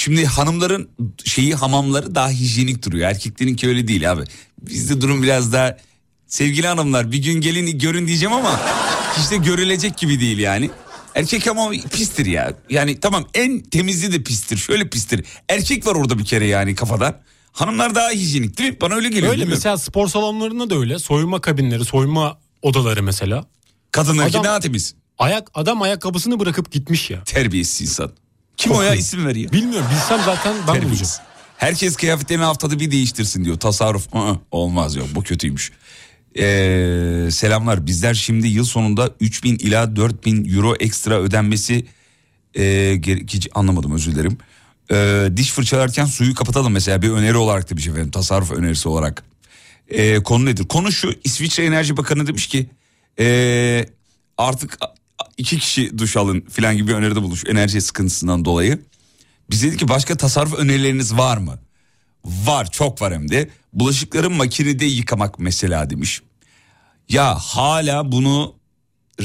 [0.00, 0.90] Şimdi hanımların
[1.24, 3.08] şeyi hamamları daha hijyenik duruyor.
[3.08, 4.24] Erkeklerinki öyle değil abi.
[4.62, 5.76] Bizde durum biraz daha
[6.26, 8.60] sevgili hanımlar bir gün gelin görün diyeceğim ama
[9.18, 10.70] işte görülecek gibi değil yani.
[11.14, 12.52] Erkek hamamı pistir ya.
[12.70, 14.56] Yani tamam en temizliği de pistir.
[14.56, 15.24] Şöyle pistir.
[15.48, 17.20] Erkek var orada bir kere yani kafada.
[17.52, 18.80] Hanımlar daha hijyenik değil mi?
[18.80, 19.32] Bana öyle geliyor.
[19.32, 20.98] Öyle mesela spor salonlarında da öyle.
[20.98, 23.46] Soyunma kabinleri, soyunma odaları mesela.
[23.90, 24.94] Kadınlarınki Adam- daha temiz.
[25.18, 27.24] Ayak adam ayakkabısını bırakıp gitmiş ya.
[27.24, 28.12] Terbiyesiz insan.
[28.60, 29.52] Kim o ya isim ver ya.
[29.52, 30.80] Bilmiyorum bilsem zaten ben bulacağım.
[30.80, 31.20] Terbiyesiz.
[31.56, 33.56] Herkes kıyafetlerini haftada bir değiştirsin diyor.
[33.60, 35.72] Tasarruf Aa, olmaz yok bu kötüymüş.
[36.38, 37.86] Ee, selamlar.
[37.86, 41.86] Bizler şimdi yıl sonunda 3000 ila 4000 euro ekstra ödenmesi
[42.54, 42.62] e,
[42.96, 44.38] gere- hiç anlamadım özür dilerim.
[44.92, 49.22] Ee, diş fırçalarken suyu kapatalım mesela bir öneri olarak demiş efendim tasarruf önerisi olarak.
[49.88, 50.68] Ee, konu nedir?
[50.68, 52.66] Konu şu İsviçre Enerji Bakanı demiş ki
[53.18, 53.86] ee,
[54.38, 54.78] artık
[55.40, 58.78] iki kişi duş alın filan gibi öneride bulmuş enerji sıkıntısından dolayı.
[59.50, 61.58] Biz dedik ki başka tasarruf önerileriniz var mı?
[62.24, 63.50] Var çok var hem de.
[63.72, 66.22] Bulaşıkları makinede yıkamak mesela demiş.
[67.08, 68.54] Ya hala bunu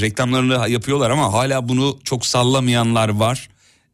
[0.02, 3.50] reklamlarını yapıyorlar ama hala bunu çok sallamayanlar var.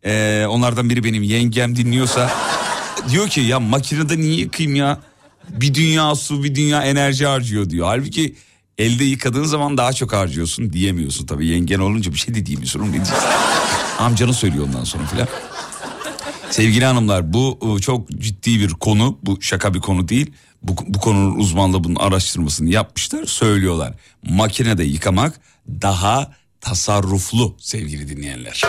[0.06, 2.32] Ee, onlardan biri benim yengem dinliyorsa
[3.10, 5.00] diyor ki ya makinede niye yıkayayım ya?
[5.50, 7.88] Bir dünya su bir dünya enerji harcıyor diyor.
[7.88, 8.36] Halbuki
[8.82, 11.48] elde yıkadığın zaman daha çok harcıyorsun diyemiyorsun tabii.
[11.48, 12.80] Yengen olunca bir şey de diyemiyorsun.
[12.80, 12.94] oğlum?
[14.00, 15.28] Amcanı söylüyor ondan sonra filan.
[16.50, 19.20] Sevgili hanımlar bu e, çok ciddi bir konu.
[19.24, 20.32] Bu şaka bir konu değil.
[20.64, 23.94] Bu, bu konunun uzmanlığı bunun araştırmasını yapmışlar söylüyorlar.
[24.24, 25.42] Makinede yıkamak
[25.82, 28.62] daha tasarruflu sevgili dinleyenler.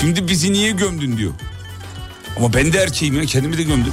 [0.00, 1.32] Şimdi bizi niye gömdün diyor.
[2.36, 3.92] Ama ben de erkeğim ya kendimi de gömdüm.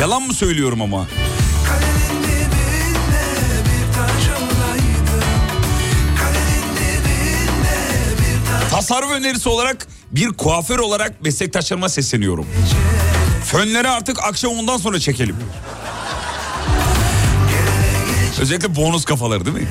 [0.00, 1.06] Yalan mı söylüyorum ama?
[8.70, 12.46] Tasarruf önerisi olarak bir kuaför olarak meslektaşlarıma sesleniyorum.
[13.44, 15.36] Fönleri artık akşam ondan sonra çekelim.
[18.40, 19.68] Özellikle bonus kafaları değil mi?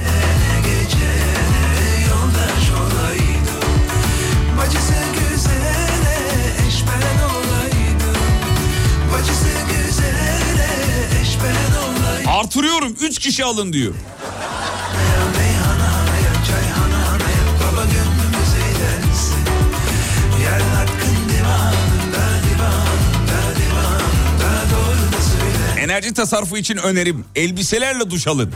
[22.50, 28.54] Divanında divanında Doğru da söyle Enerji tasarrufu için önerim elbiselerle duş alın.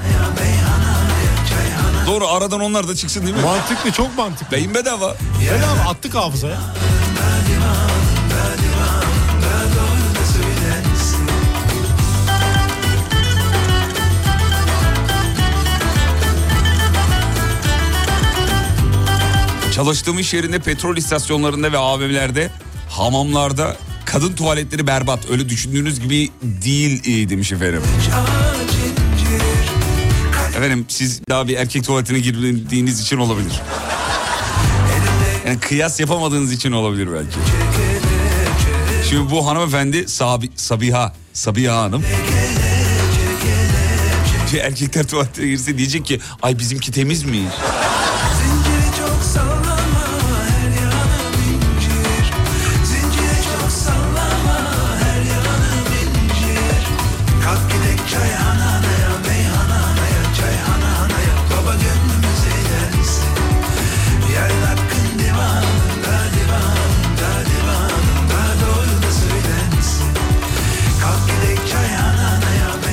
[2.08, 3.42] Doğru aradan onlar da çıksın değil mi?
[3.42, 4.58] Mantıklı çok mantıklı.
[4.58, 5.16] Beyin bedava.
[5.52, 6.58] Bedava attık hafızaya.
[19.76, 22.50] Çalıştığım iş yerinde petrol istasyonlarında ve AVM'lerde
[22.90, 25.30] hamamlarda kadın tuvaletleri berbat.
[25.32, 27.82] Öyle düşündüğünüz gibi değil e, demiş efendim.
[30.58, 33.62] Efendim siz daha bir erkek tuvaletine girdiğiniz için olabilir.
[35.48, 37.38] Yani kıyas yapamadığınız için olabilir belki.
[39.10, 42.04] Şimdi bu hanımefendi Sabi, Sabiha, Sabiha Hanım.
[44.54, 47.42] Bir erkekler tuvaletine girse diyecek ki ay bizimki temiz mi?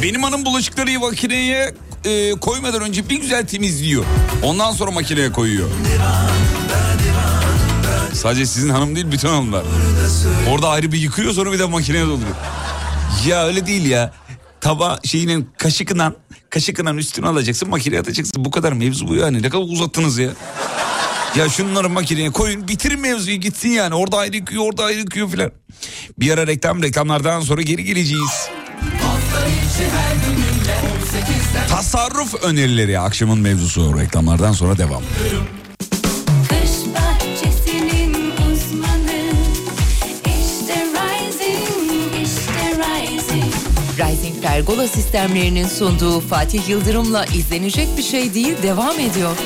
[0.02, 4.04] Benim hanım bulaşıkları makineye e, koymadan önce bir güzel temizliyor.
[4.42, 5.68] Ondan sonra makineye koyuyor.
[8.12, 9.64] Sadece sizin hanım değil bütün hanımlar.
[10.50, 12.36] Orada ayrı bir yıkıyor sonra bir de makineye dolduruyor.
[13.26, 14.12] Ya öyle değil ya.
[14.60, 16.14] Taba şeyinin kaşıkla
[16.50, 18.44] kaşıkla üstüne alacaksın makineye atacaksın.
[18.44, 19.42] Bu kadar mevzu bu yani.
[19.42, 20.30] Ne kadar uzattınız ya.
[21.36, 23.94] Ya şunları makineye koyun bitirin mevzuyu gitsin yani.
[23.94, 25.52] Orada ayrı yıkıyor orada ayrı yıkıyor filan.
[26.18, 28.48] Bir ara reklam reklamlardan sonra geri geleceğiz.
[31.68, 35.02] Tasarruf önerileri akşamın mevzusu reklamlardan sonra devam.
[38.52, 39.32] Uzmanı
[40.24, 43.52] işte Rising, işte Rising.
[43.98, 49.36] Rising Pergola sistemlerinin sunduğu Fatih Yıldırım'la izlenecek bir şey değil devam ediyor.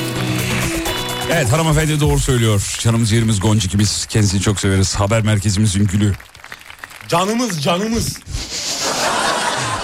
[1.33, 2.77] Evet hanımefendi doğru söylüyor.
[2.81, 4.95] Canımız yerimiz Gonca ki biz kendisini çok severiz.
[4.95, 6.13] Haber merkezimizin gülü.
[7.09, 8.19] Canımız canımız.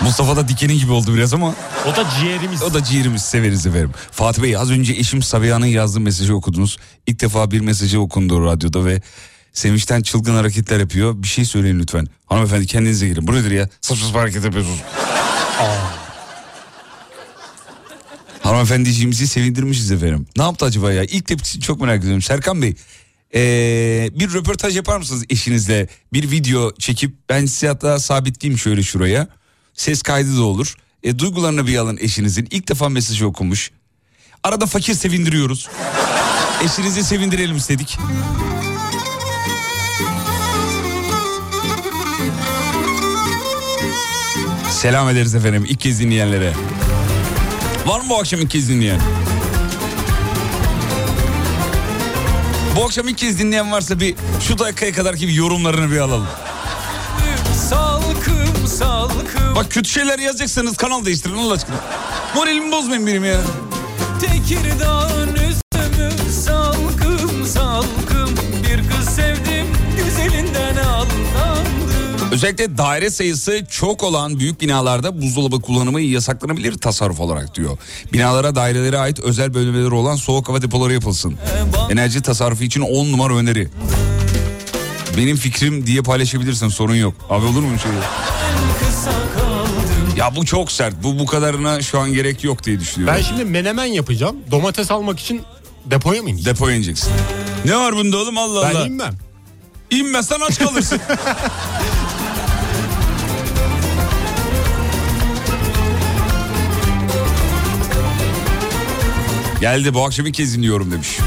[0.05, 1.55] Mustafa da dikenin gibi oldu biraz ama
[1.87, 2.63] O da ciğerimiz.
[2.63, 3.91] o da ciğerimiz severiz efendim.
[4.11, 6.79] Fatih Bey az önce eşim Sabiha'nın yazdığı mesajı okudunuz.
[7.07, 9.03] İlk defa bir mesajı okundu radyoda ve
[9.53, 11.23] sevinçten çılgın hareketler yapıyor.
[11.23, 12.07] Bir şey söyleyin lütfen.
[12.27, 13.27] Hanımefendi kendinize gelin.
[13.27, 13.69] Bu nedir ya?
[13.81, 14.79] Saçma sapan hareket yapıyorsunuz.
[18.43, 20.27] Hanımefendiciğimizi sevindirmişiz efendim.
[20.37, 21.05] Ne yaptı acaba ya?
[21.05, 22.23] İlk tepkisini çok merak ediyorum.
[22.23, 22.75] Serkan Bey
[23.35, 25.89] ee, bir röportaj yapar mısınız eşinizle?
[26.13, 29.29] Bir video çekip ben size hatta sabitleyeyim şöyle şuraya.
[29.75, 30.75] Ses kaydı da olur.
[31.03, 32.49] E, duygularını bir alın eşinizin.
[32.51, 33.71] İlk defa mesajı okumuş.
[34.43, 35.69] Arada fakir sevindiriyoruz.
[36.65, 37.99] Eşinizi sevindirelim istedik.
[44.71, 46.53] Selam ederiz efendim ilk kez dinleyenlere.
[47.87, 49.01] Var mı bu akşam ilk kez dinleyen?
[52.77, 56.27] Bu akşam ilk kez dinleyen varsa bir şu dakikaya kadar gibi yorumlarını bir alalım.
[57.69, 61.77] Salkım salkım Bak kötü şeyler yazacaksanız kanal değiştirin Allah aşkına.
[62.35, 63.41] Moralimi bozmayın benim ya.
[64.21, 66.11] Tekirdağ'ın üzümü
[66.45, 68.31] salkım salkım
[68.63, 76.73] Bir kız sevdim güzelinden aldandım Özellikle daire sayısı çok olan büyük binalarda buzdolabı kullanımı yasaklanabilir
[76.79, 77.79] tasarruf olarak diyor.
[78.13, 81.35] Binalara dairelere ait özel bölmeleri olan soğuk hava depoları yapılsın.
[81.91, 83.69] Enerji tasarrufu için 10 numara öneri.
[85.17, 87.15] Benim fikrim diye paylaşabilirsin sorun yok.
[87.31, 87.93] Abi olur mu şey?
[90.23, 90.95] Ya bu çok sert.
[91.03, 93.17] Bu bu kadarına şu an gerek yok diye düşünüyorum.
[93.19, 94.37] Ben şimdi menemen yapacağım.
[94.51, 95.43] Domates almak için
[95.87, 96.57] depoya mı ineceğim?
[96.57, 97.13] Depoya ineceksin.
[97.65, 98.87] Ne var bunda oğlum Allah Ben Allah.
[98.87, 99.15] inmem.
[99.91, 101.01] İnmezsen aç kalırsın.
[109.61, 111.19] Geldi bu akşam ilk kez dinliyorum demiş.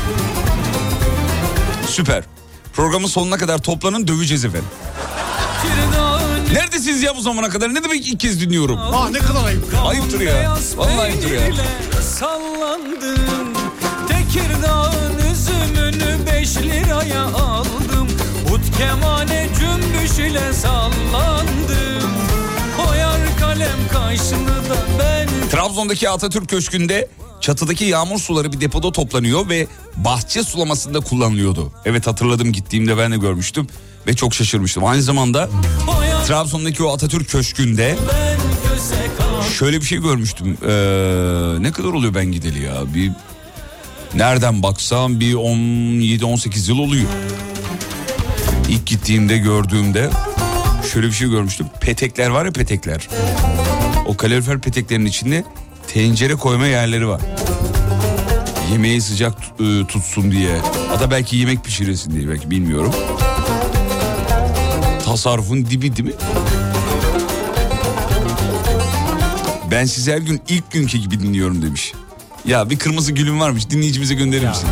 [1.88, 2.24] Süper.
[2.74, 4.70] Programın sonuna kadar toplanın döveceğiz efendim.
[6.56, 7.74] Neredesiniz ya bu zamana kadar?
[7.74, 8.80] Ne demek ilk kez dinliyorum?
[8.80, 9.64] Aa ne kadar ayıp.
[9.86, 10.58] Ayıptır ya.
[10.78, 11.42] Vallahi ayıptır ya.
[12.02, 13.54] Sallandım
[14.08, 18.08] Tekirdağ'ın üzümünü beş liraya aldım
[18.54, 22.12] Ut kemane cümbüş ile sallandım
[22.78, 27.08] Koyar kalem kaşını da ben Trabzon'daki Atatürk Köşkü'nde
[27.42, 31.72] çatıdaki yağmur suları bir depoda toplanıyor ve bahçe sulamasında kullanılıyordu.
[31.86, 33.68] Evet hatırladım gittiğimde ben de görmüştüm
[34.08, 34.86] ve çok şaşırmıştım.
[34.86, 35.50] Aynı zamanda
[35.86, 37.96] Koyar Trabzon'daki o Atatürk Köşkü'nde
[39.60, 40.58] şöyle bir şey görmüştüm.
[40.68, 42.94] Ee, ne kadar oluyor ben gideli ya?
[42.94, 43.12] Bir
[44.14, 47.10] nereden baksam bir 17-18 yıl oluyor.
[48.70, 50.10] İlk gittiğimde gördüğümde
[50.94, 51.68] şöyle bir şey görmüştüm.
[51.82, 53.08] Petekler var ya petekler.
[54.06, 55.44] O kalorifer peteklerin içinde
[55.88, 57.22] tencere koyma yerleri var.
[58.72, 60.58] Yemeği sıcak e, tutsun diye.
[60.90, 62.94] Hatta belki yemek pişiresin diye belki bilmiyorum.
[65.16, 66.16] Tasarrufun dibi değil mi?
[69.72, 71.94] Ben sizi her gün ilk günkü gibi dinliyorum demiş.
[72.46, 74.68] Ya bir kırmızı gülüm varmış dinleyicimize gönderir misin?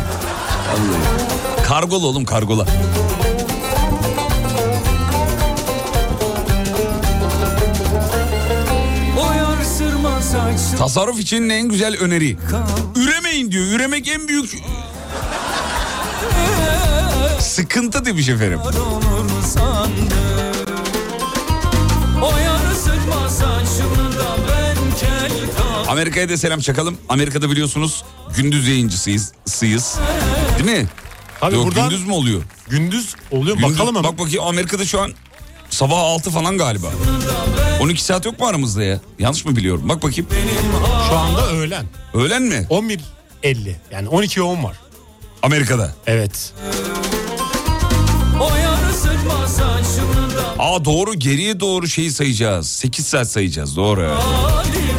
[0.68, 1.66] Vallahi.
[1.66, 2.66] Kargola oğlum kargola.
[10.78, 12.36] Tasarruf için en güzel öneri.
[12.96, 13.64] Üremeyin diyor.
[13.66, 14.62] Üremek en büyük
[17.40, 18.60] sıkıntı demiş efendim.
[25.94, 26.96] Amerika'ya da selam çakalım.
[27.08, 28.04] Amerika'da biliyorsunuz
[28.36, 29.32] gündüz yayıncısıyız.
[29.46, 29.96] Sıyız.
[30.58, 30.86] Değil mi?
[31.42, 32.42] Abi Yok buradan gündüz mü oluyor?
[32.68, 33.56] gündüz oluyor.
[33.56, 34.12] Gündüz- Bakalım hemen.
[34.12, 35.12] Bak bakayım Amerika'da şu an
[35.70, 36.86] sabah 6 falan galiba.
[37.80, 39.00] 12 saat yok mu aramızda ya?
[39.18, 39.88] Yanlış mı biliyorum?
[39.88, 40.26] Bak bakayım.
[41.08, 41.86] Şu anda öğlen.
[42.14, 42.66] Öğlen mi?
[42.70, 44.76] 11.50 yani 12'ye 10 var.
[45.42, 45.94] Amerika'da.
[46.06, 46.52] Evet.
[50.58, 52.68] Aa doğru geriye doğru şeyi sayacağız.
[52.68, 54.02] 8 saat sayacağız doğru.
[54.10, 54.93] halime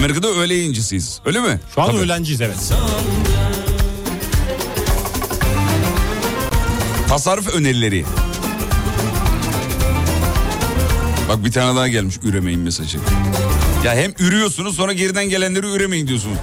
[0.00, 1.20] Amerika'da öğle yayıncısıyız.
[1.24, 1.60] Öyle mi?
[1.74, 1.98] Şu an Tabii.
[1.98, 2.72] öğlenciyiz evet.
[7.08, 8.04] Tasarruf önerileri.
[11.28, 12.98] Bak bir tane daha gelmiş üremeyin mesajı.
[13.84, 16.38] Ya hem ürüyorsunuz sonra geriden gelenleri üremeyin diyorsunuz.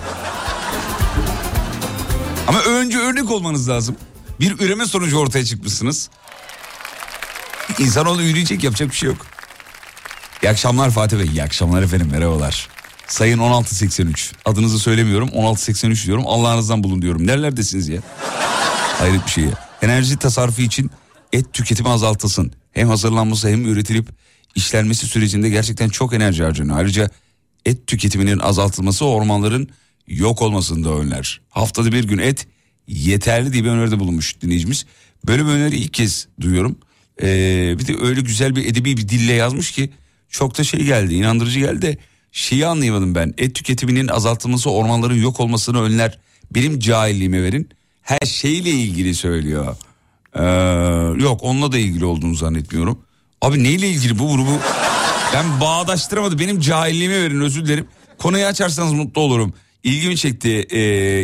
[2.48, 3.96] Ama önce örnek olmanız lazım.
[4.40, 6.10] Bir üreme sonucu ortaya çıkmışsınız.
[7.80, 9.26] İnsanoğlu üreyecek yapacak bir şey yok.
[10.44, 11.26] İyi akşamlar Fatih Bey.
[11.28, 12.68] İyi akşamlar efendim merhabalar.
[13.08, 14.34] Sayın 1683.
[14.46, 16.24] Adınızı söylemiyorum 1683 diyorum.
[16.28, 17.28] Allah'ınızdan bulun diyorum.
[17.28, 18.02] Nerelerdesiniz ya?
[19.00, 19.46] Hayret bir şey.
[19.82, 20.92] Enerji tasarrufu için
[21.34, 22.52] et tüketimi azaltılsın.
[22.72, 24.08] Hem hazırlanması hem üretilip
[24.56, 26.78] işlenmesi sürecinde gerçekten çok enerji harcanıyor.
[26.78, 27.10] Ayrıca
[27.66, 29.70] et tüketiminin azaltılması ormanların
[30.08, 31.42] yok olmasını da önler.
[31.50, 32.48] Haftada bir gün et
[32.88, 34.86] yeterli diye bir öneride bulunmuş dinleyicimiz.
[35.28, 36.80] Böyle bir öneri ilk kez duyuyorum.
[37.22, 39.90] Ee, bir de öyle güzel bir edebi bir dille yazmış ki
[40.30, 41.98] çok da şey geldi inandırıcı geldi de
[42.38, 43.34] şeyi anlayamadım ben.
[43.38, 46.20] Et tüketiminin azaltılması ormanların yok olmasını önler.
[46.52, 47.70] Benim cahilliğime verin.
[48.02, 49.76] Her şeyle ilgili söylüyor.
[50.36, 50.44] Ee,
[51.24, 53.02] yok onunla da ilgili olduğunu zannetmiyorum.
[53.42, 54.60] Abi neyle ilgili bu grubu?
[55.34, 56.40] Ben bağdaştıramadım.
[56.40, 57.88] Benim cahilliğime verin özür dilerim.
[58.18, 59.54] Konuyu açarsanız mutlu olurum.
[59.84, 60.80] İlgimi çekti e,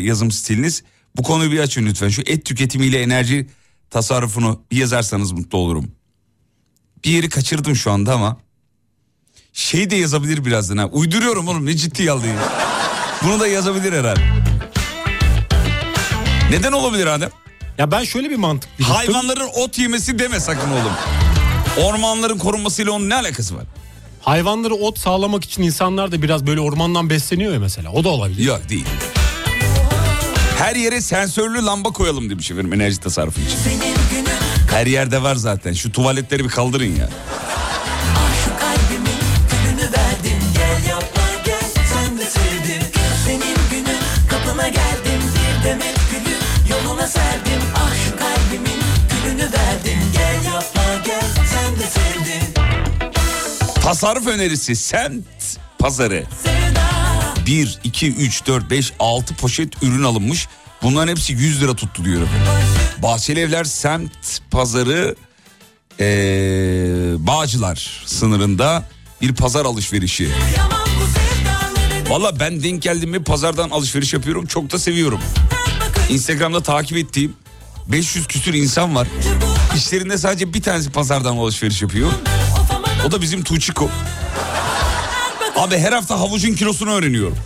[0.06, 0.84] yazım stiliniz.
[1.18, 2.10] Bu konuyu bir açın lütfen.
[2.10, 3.48] Şu et tüketimiyle enerji
[3.90, 5.92] tasarrufunu bir yazarsanız mutlu olurum.
[7.06, 8.38] Bir yeri kaçırdım şu anda ama.
[9.54, 10.86] Şey de yazabilir birazdan ha.
[10.86, 12.30] Uyduruyorum oğlum ne ciddi aldın.
[13.24, 14.22] Bunu da yazabilir herhalde.
[16.52, 17.30] Neden olabilir Adem?
[17.78, 18.96] Ya ben şöyle bir mantık yürüttüm.
[18.96, 20.92] Hayvanların ot yemesi deme sakın oğlum.
[21.86, 23.64] Ormanların korunmasıyla onun ne alakası var?
[24.22, 27.92] Hayvanları ot sağlamak için insanlar da biraz böyle ormandan besleniyor ya mesela.
[27.92, 28.44] O da olabilir.
[28.46, 28.86] Yok değil.
[30.58, 33.58] Her yere sensörlü lamba koyalım demiş efendim enerji tasarrufu için.
[34.72, 35.74] Her yerde var zaten.
[35.74, 37.10] Şu tuvaletleri bir kaldırın ya.
[53.84, 55.26] Tasarruf önerisi semt
[55.80, 56.24] pazarı.
[56.44, 60.48] Sevda 1, 2, 3, 4, 5, 6 poşet ürün alınmış.
[60.82, 62.48] Bunların hepsi 100 lira tuttu diyor efendim.
[62.98, 64.12] Bahçeli Evler semt
[64.52, 65.16] pazarı
[66.00, 66.06] ee,
[67.18, 68.84] Bağcılar sınırında
[69.22, 70.30] bir pazar alışverişi.
[72.10, 74.46] Valla ben denk geldim mi pazardan alışveriş yapıyorum.
[74.46, 75.20] Çok da seviyorum.
[76.10, 77.34] Instagram'da takip ettiğim
[77.88, 79.08] 500 küsür insan var.
[79.76, 82.12] İşlerinde sadece bir tanesi pazardan alışveriş yapıyor.
[83.08, 83.90] O da bizim Tuğçiko.
[85.56, 87.38] Abi her hafta havucun kilosunu öğreniyorum.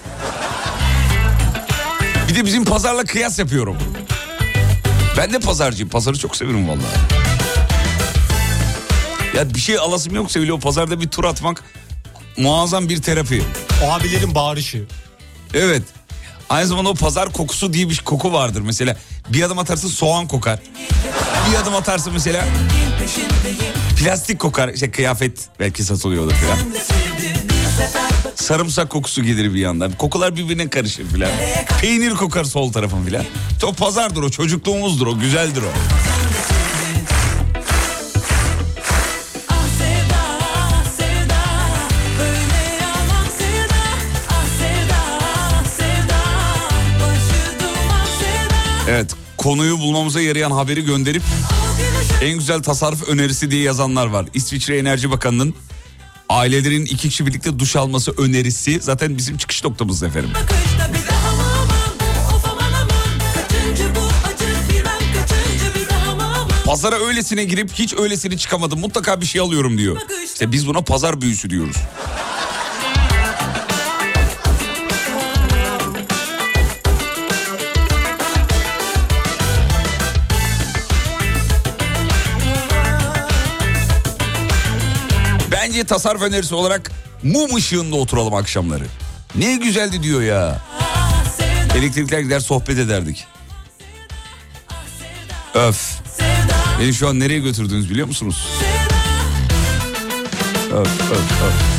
[2.30, 3.78] Bir de bizim pazarla kıyas yapıyorum.
[5.18, 5.90] Ben de pazarcıyım.
[5.90, 6.98] Pazarı çok severim vallahi.
[9.36, 11.64] Ya bir şey alasım yoksa bile o pazarda bir tur atmak
[12.38, 13.44] muazzam bir terapi.
[13.86, 14.86] O abilerin bağırışı.
[15.54, 15.84] Evet.
[16.50, 18.62] Aynı zamanda o pazar kokusu diye bir koku vardır.
[18.62, 18.98] Mesela
[19.30, 20.60] bir adım atarsın soğan kokar.
[21.52, 22.46] Bir adım atarsın mesela
[24.00, 24.70] plastik kokar.
[24.70, 26.58] İşte kıyafet belki satılıyordur falan.
[28.36, 29.92] Sarımsak kokusu gelir bir yandan.
[29.92, 31.32] Kokular birbirine karışır filan.
[31.82, 33.26] Peynir kokar sol tarafın filan.
[33.64, 35.72] O pazardır o çocukluğumuzdur o güzeldir o.
[48.90, 51.24] Evet konuyu bulmamıza yarayan haberi gönderip
[52.22, 54.26] en güzel tasarruf önerisi diye yazanlar var.
[54.34, 55.56] İsviçre Enerji Bakanı'nın
[56.30, 60.30] ailelerin iki kişi birlikte duş alması önerisi zaten bizim çıkış noktamız efendim.
[66.66, 69.98] Pazara öylesine girip hiç öylesine çıkamadım mutlaka bir şey alıyorum diyor.
[70.26, 71.78] İşte biz buna pazar büyüsü diyoruz.
[85.78, 86.92] Bence tasarruf önerisi olarak
[87.24, 88.84] mum ışığında oturalım akşamları.
[89.36, 90.62] Ne güzeldi diyor ya.
[91.76, 93.26] Elektrikler gider sohbet ederdik.
[95.54, 96.00] Öf.
[96.80, 98.48] Beni şu an nereye götürdünüz biliyor musunuz?
[100.74, 101.78] Öf öf öf.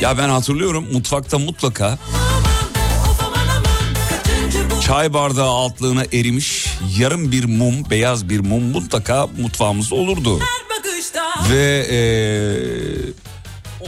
[0.00, 1.98] Ya ben hatırlıyorum mutfakta mutlaka
[4.92, 6.66] çay bardağı altlığına erimiş
[6.98, 10.38] yarım bir mum, beyaz bir mum mutlaka mutfağımızda olurdu.
[11.50, 11.86] Ve
[13.80, 13.84] o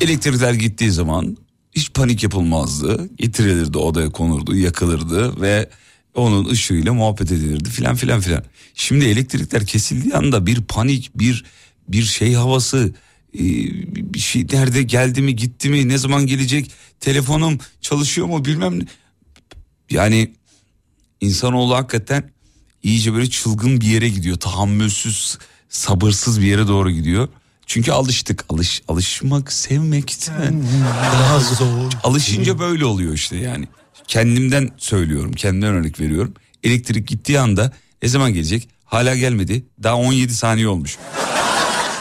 [0.00, 1.36] elektrikler gittiği zaman
[1.72, 3.08] hiç panik yapılmazdı.
[3.16, 5.68] Getirilirdi odaya konurdu, yakılırdı ve
[6.14, 8.44] onun ışığıyla muhabbet edilirdi filan filan filan.
[8.74, 11.44] Şimdi elektrikler kesildiği anda bir panik, bir
[11.88, 12.94] bir şey havası,
[13.34, 13.42] e,
[14.14, 16.70] bir şey nerede geldi mi, gitti mi, ne zaman gelecek,
[17.00, 18.80] telefonum çalışıyor mu bilmem.
[19.90, 20.32] Yani
[21.20, 22.30] insanoğlu hakikaten
[22.82, 24.36] iyice böyle çılgın bir yere gidiyor.
[24.36, 27.28] Tahammülsüz, sabırsız bir yere doğru gidiyor.
[27.66, 28.44] Çünkü alıştık.
[28.48, 30.62] Alış, alışmak sevmekten
[31.02, 31.92] daha zor.
[32.02, 33.68] Alışınca böyle oluyor işte yani.
[34.08, 36.34] Kendimden söylüyorum, kendimden örnek veriyorum.
[36.62, 37.72] Elektrik gittiği anda
[38.02, 38.68] ne zaman gelecek?
[38.84, 39.64] Hala gelmedi.
[39.82, 40.98] Daha 17 saniye olmuş.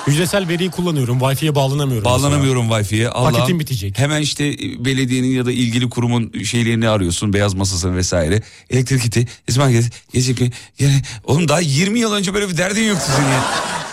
[0.07, 1.19] Hücresel veriyi kullanıyorum.
[1.19, 2.11] Wi-Fi'ye bağlanamıyorum.
[2.11, 2.23] mesela.
[2.23, 3.09] Bağlanamıyorum Wi-Fi'ye.
[3.09, 3.33] Allah'ım.
[3.33, 3.99] Paketim bitecek.
[3.99, 7.33] Hemen işte belediyenin ya da ilgili kurumun şeylerini arıyorsun.
[7.33, 8.41] Beyaz masasını vesaire.
[8.69, 9.27] Elektrik gitti.
[9.47, 9.93] Gelecek?
[10.13, 10.51] Gelecek mi?
[10.79, 13.43] Yani, oğlum daha 20 yıl önce böyle bir derdin yoktu senin ya.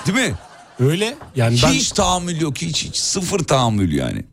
[0.07, 0.35] Değil mi?
[0.81, 2.57] Öyle yani ben Hiç tahammül yok.
[2.63, 4.25] Hiç, hiç sıfır tahammül yani.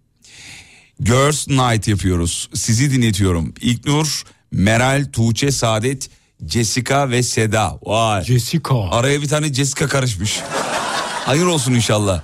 [1.00, 2.50] Girls Night yapıyoruz.
[2.54, 3.54] Sizi dinletiyorum.
[3.62, 6.10] İlknur, Meral, Tuğçe, Saadet,
[6.48, 7.80] Jessica ve Seda.
[7.84, 8.24] Vay.
[8.24, 8.76] Jessica.
[8.92, 10.40] Araya bir tane Jessica karışmış.
[11.28, 12.22] Hayır olsun inşallah.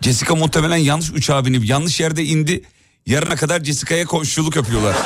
[0.00, 2.62] Jessica muhtemelen yanlış uçağa binip yanlış yerde indi.
[3.06, 4.96] Yarına kadar Jessica'ya komşuluk yapıyorlar.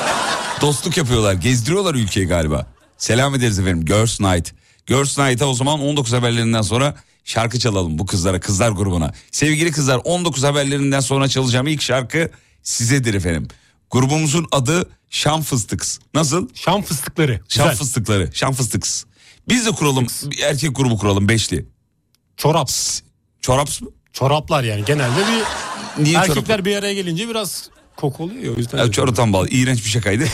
[0.61, 1.35] Dostluk yapıyorlar.
[1.35, 2.67] Gezdiriyorlar ülkeyi galiba.
[2.99, 3.85] Selam ederiz efendim.
[3.85, 4.53] Girls Night.
[4.87, 9.13] Girls Night'a o zaman 19 haberlerinden sonra şarkı çalalım bu kızlara, kızlar grubuna.
[9.31, 12.31] Sevgili kızlar 19 haberlerinden sonra çalacağım ilk şarkı
[12.63, 13.49] sizedir efendim.
[13.91, 15.99] Grubumuzun adı Şam Fıstıks.
[16.15, 16.49] Nasıl?
[16.55, 17.41] Şam fıstıkları.
[17.49, 17.79] Şam Güzel.
[17.79, 18.31] fıstıkları.
[18.35, 19.05] Şam fıstıks.
[19.49, 20.07] Biz de kuralım.
[20.25, 21.72] Bir erkek grubu kuralım beşli.
[22.43, 22.71] Çorap.
[23.41, 23.89] Çoraps mı?
[24.13, 26.65] Çoraplar yani genelde bir Niye erkekler çorap?
[26.65, 28.79] bir araya gelince biraz koku oluyor ya o yüzden.
[28.79, 29.49] Ya, çoraptan bağlı.
[29.49, 30.25] İğrenç bir şakaydı.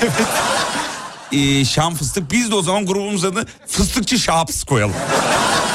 [1.32, 2.30] e, Şam Fıstık.
[2.32, 4.94] Biz de o zaman grubumuzun adını Fıstıkçı Şaps koyalım.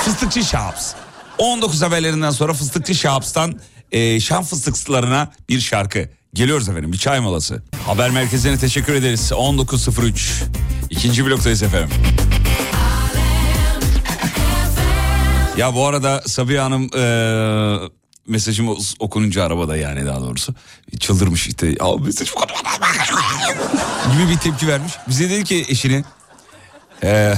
[0.05, 0.91] Fıstıkçı Şaps.
[1.37, 3.59] 19 haberlerinden sonra Fıstıkçı Şaps'tan
[3.91, 6.09] e, Şam Fıstıksılarına bir şarkı.
[6.33, 7.63] Geliyoruz efendim bir çay molası.
[7.85, 9.31] Haber merkezine teşekkür ederiz.
[9.31, 10.43] 19.03.
[10.89, 11.89] İkinci bloktayız efendim.
[15.57, 17.89] Ya bu arada Sabiha Hanım e,
[18.27, 20.53] mesajımı okununca arabada yani daha doğrusu
[20.99, 21.67] çıldırmış işte.
[21.67, 22.31] Ya mesaj
[24.13, 24.93] gibi bir tepki vermiş.
[25.07, 26.03] Bize dedi ki eşine
[27.03, 27.33] e,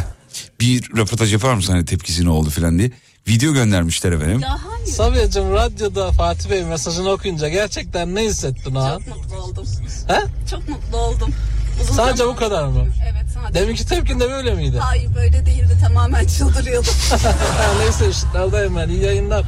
[0.60, 2.92] bir röportaj yapar mısın hani tepkisi ne oldu falan diye.
[3.28, 4.42] Video göndermişler efendim.
[4.86, 9.00] Sabiha'cığım radyoda Fatih Bey mesajını okuyunca gerçekten ne hissettin o an?
[9.00, 9.66] Çok mutlu oldum.
[10.08, 10.20] He?
[10.52, 11.34] Çok mutlu oldum.
[11.82, 12.88] Uzun Sadece zaman- bu kadar mı?
[13.04, 13.60] Evet sadece.
[13.60, 14.78] Deminki tepkin de böyle miydi?
[14.80, 16.94] Hayır böyle değildi tamamen çıldırıyordum.
[17.80, 19.46] Neyse ışıklardayım ben iyi yayınlar.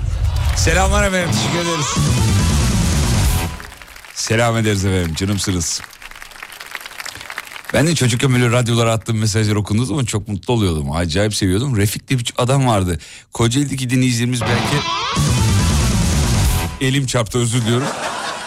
[0.55, 1.85] Selamlar efendim teşekkür ederiz.
[4.15, 5.81] Selam ederiz efendim canımsınız.
[7.73, 10.91] Ben de çocukken böyle radyolara attığım mesajlar okunduğu zaman çok mutlu oluyordum.
[10.91, 11.77] Acayip seviyordum.
[11.77, 12.99] Refik diye bir adam vardı.
[13.33, 14.85] Kocaeli'deki dinleyicilerimiz belki...
[16.81, 17.87] Elim çarptı özür diliyorum.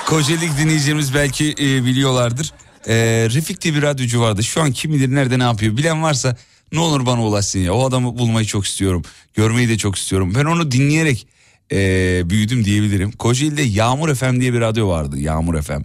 [0.06, 2.52] Kocaeli'deki dinleyicilerimiz belki e, biliyorlardır.
[2.86, 2.94] E,
[3.30, 4.42] Refik diye bir radyocu vardı.
[4.42, 5.76] Şu an kim bilir nerede ne yapıyor.
[5.76, 6.36] Bilen varsa
[6.72, 7.74] ne olur bana ulaşsın ya.
[7.74, 9.02] O adamı bulmayı çok istiyorum.
[9.34, 10.32] Görmeyi de çok istiyorum.
[10.34, 11.26] Ben onu dinleyerek
[11.72, 13.12] e, büyüdüm diyebilirim.
[13.12, 15.18] Kocaeli'de Yağmur FM diye bir radyo vardı.
[15.18, 15.82] Yağmur FM.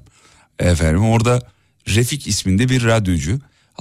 [0.60, 1.42] Efendim orada
[1.88, 3.40] Refik isminde bir radyocu.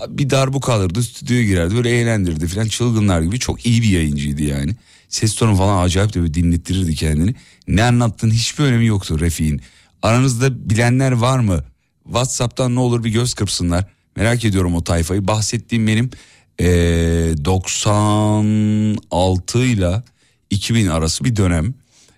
[0.08, 4.76] Bir darbuka alırdı stüdyoya girerdi böyle eğlendirdi falan çılgınlar gibi çok iyi bir yayıncıydı yani.
[5.08, 7.34] Ses tonu falan acayip de böyle dinlettirirdi kendini.
[7.68, 9.60] Ne anlattığın hiçbir önemi yoktu Refik'in.
[10.02, 11.64] Aranızda bilenler var mı?
[12.04, 13.84] Whatsapp'tan ne olur bir göz kırpsınlar.
[14.16, 15.26] Merak ediyorum o tayfayı.
[15.26, 16.10] Bahsettiğim benim
[16.58, 20.02] eee 96 ile
[20.50, 21.74] 2000 arası bir dönem.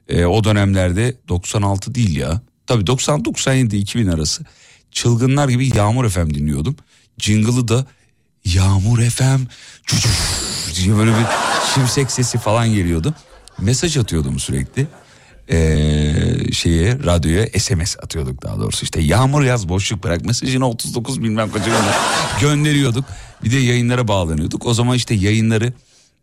[0.09, 2.41] Eee, o dönemlerde 96 değil ya.
[2.67, 4.45] Tabii 90-97 2000 arası
[4.91, 6.77] çılgınlar gibi Yağmur FM dinliyordum.
[7.19, 7.87] Jingle'ı da
[8.45, 9.41] Yağmur FM
[10.75, 11.25] diye böyle bir
[11.75, 13.15] şimşek sesi falan geliyordu.
[13.61, 14.87] Mesaj atıyordum sürekli.
[15.51, 18.85] Ee, şeye radyoya SMS atıyorduk daha doğrusu.
[18.85, 21.95] İşte yağmur yaz boşluk bırak mesajını 39 bilmem gönder-
[22.41, 23.05] gönderiyorduk.
[23.45, 24.67] Bir de yayınlara bağlanıyorduk.
[24.67, 25.73] O zaman işte yayınları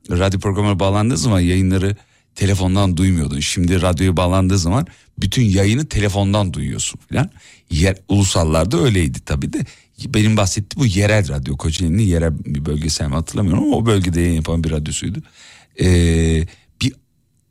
[0.10, 1.96] radyo programına bağlandığı zaman yayınları
[2.36, 3.40] telefondan duymuyordun.
[3.40, 4.88] Şimdi radyoya bağlandığı zaman
[5.20, 7.30] bütün yayını telefondan duyuyorsun falan
[7.72, 9.66] Yer, ulusallarda öyleydi tabii de.
[10.06, 14.36] Benim bahsettiğim bu yerel radyo Kocaeli'nin yerel bir bölgesel mi hatırlamıyorum ama o bölgede yayın
[14.36, 15.20] yapan bir radyosuydu.
[15.80, 16.48] Ee, bir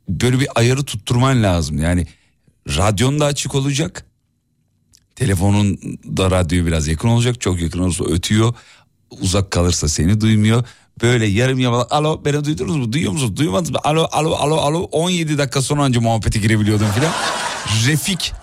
[0.09, 1.77] böyle bir ayarı tutturman lazım.
[1.77, 2.07] Yani
[2.67, 4.05] radyon da açık olacak.
[5.15, 5.79] Telefonun
[6.17, 7.41] da radyoya biraz yakın olacak.
[7.41, 8.53] Çok yakın olursa ötüyor.
[9.21, 10.63] Uzak kalırsa seni duymuyor.
[11.01, 14.79] Böyle yarım yamalak alo beni duydunuz mu duyuyor musunuz duymadınız mı alo alo alo alo
[14.91, 17.13] 17 dakika sonra anca muhabbete girebiliyordum filan.
[17.87, 18.33] Refik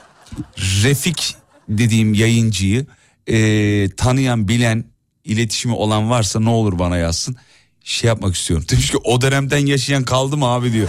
[0.59, 1.37] Refik
[1.69, 2.87] dediğim yayıncıyı
[3.27, 4.85] e, tanıyan bilen
[5.25, 7.37] iletişimi olan varsa ne olur bana yazsın.
[7.85, 8.67] Şey yapmak istiyorum.
[8.71, 10.89] Demiş ki o dönemden yaşayan kaldı mı abi diyor.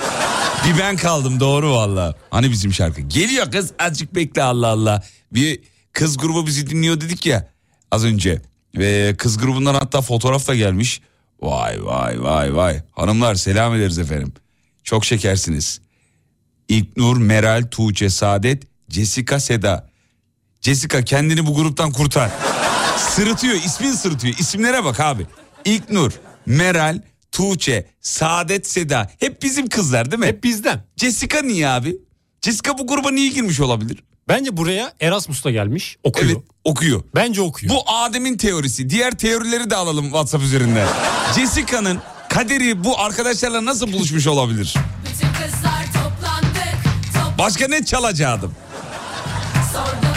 [0.67, 2.15] Bir ben kaldım doğru valla.
[2.31, 3.01] Hani bizim şarkı.
[3.01, 5.03] Geliyor kız azıcık bekle Allah Allah.
[5.33, 5.59] Bir
[5.93, 7.49] kız grubu bizi dinliyor dedik ya
[7.91, 8.41] az önce.
[8.77, 11.01] Ve kız grubundan hatta fotoğraf da gelmiş.
[11.41, 12.81] Vay vay vay vay.
[12.91, 14.33] Hanımlar selam ederiz efendim.
[14.83, 15.81] Çok şekersiniz.
[16.67, 19.89] İlknur, Meral, Tuğçe, Saadet, Jessica, Seda.
[20.61, 22.31] Jessica kendini bu gruptan kurtar.
[22.97, 24.35] Sırıtıyor ismin sırıtıyor.
[24.39, 25.25] İsimlere bak abi.
[25.65, 26.11] İlknur,
[26.45, 29.09] Meral, Tuğçe, Saadet, Seda.
[29.19, 30.25] Hep bizim kızlar değil mi?
[30.25, 30.83] Hep bizden.
[30.97, 31.97] Jessica niye abi?
[32.45, 34.03] Jessica bu gruba niye girmiş olabilir?
[34.27, 36.31] Bence buraya Erasmus'ta gelmiş okuyor.
[36.31, 37.03] Evet okuyor.
[37.15, 37.73] Bence okuyor.
[37.75, 38.89] Bu Adem'in teorisi.
[38.89, 40.87] Diğer teorileri de alalım WhatsApp üzerinden.
[41.35, 44.73] Jessica'nın kaderi bu arkadaşlarla nasıl buluşmuş olabilir?
[45.05, 46.75] Bütün kızlar toplandık,
[47.13, 48.53] top Başka ne çalacaktım?
[49.73, 50.10] sorduk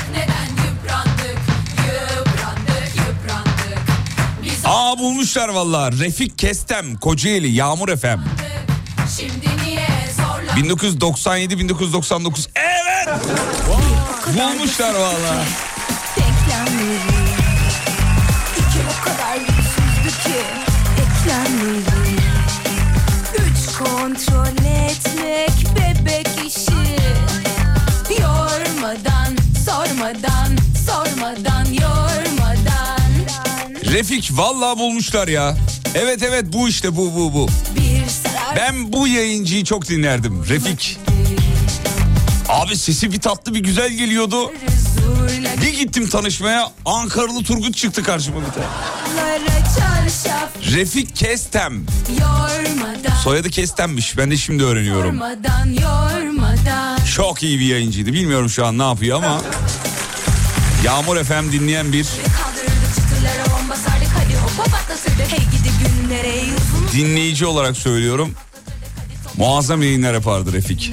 [4.65, 5.93] Aa bulmuşlar valla.
[5.93, 8.21] Refik Kestem, Kocaeli, Yağmur zorlandık?
[10.93, 12.49] 1997-1999.
[12.55, 13.09] Evet.
[14.37, 15.45] Bulmuşlar valla.
[33.95, 35.57] Refik valla bulmuşlar ya.
[35.95, 37.49] Evet evet bu işte bu bu bu.
[38.57, 40.45] Ben bu yayıncıyı çok dinlerdim.
[40.49, 40.99] Refik.
[42.49, 44.53] Abi sesi bir tatlı bir güzel geliyordu.
[45.63, 48.67] Bir gittim tanışmaya Ankaralı Turgut çıktı karşıma bir tane.
[50.73, 51.87] Refik Kestem.
[53.25, 55.21] Soyadı Kestem'miş ben de şimdi öğreniyorum.
[57.17, 58.13] Çok iyi bir yayıncıydı.
[58.13, 59.41] Bilmiyorum şu an ne yapıyor ama.
[60.85, 62.07] Yağmur FM dinleyen bir
[66.95, 68.35] dinleyici olarak söylüyorum.
[69.37, 70.93] Muazzam yayınlar yapardı Refik.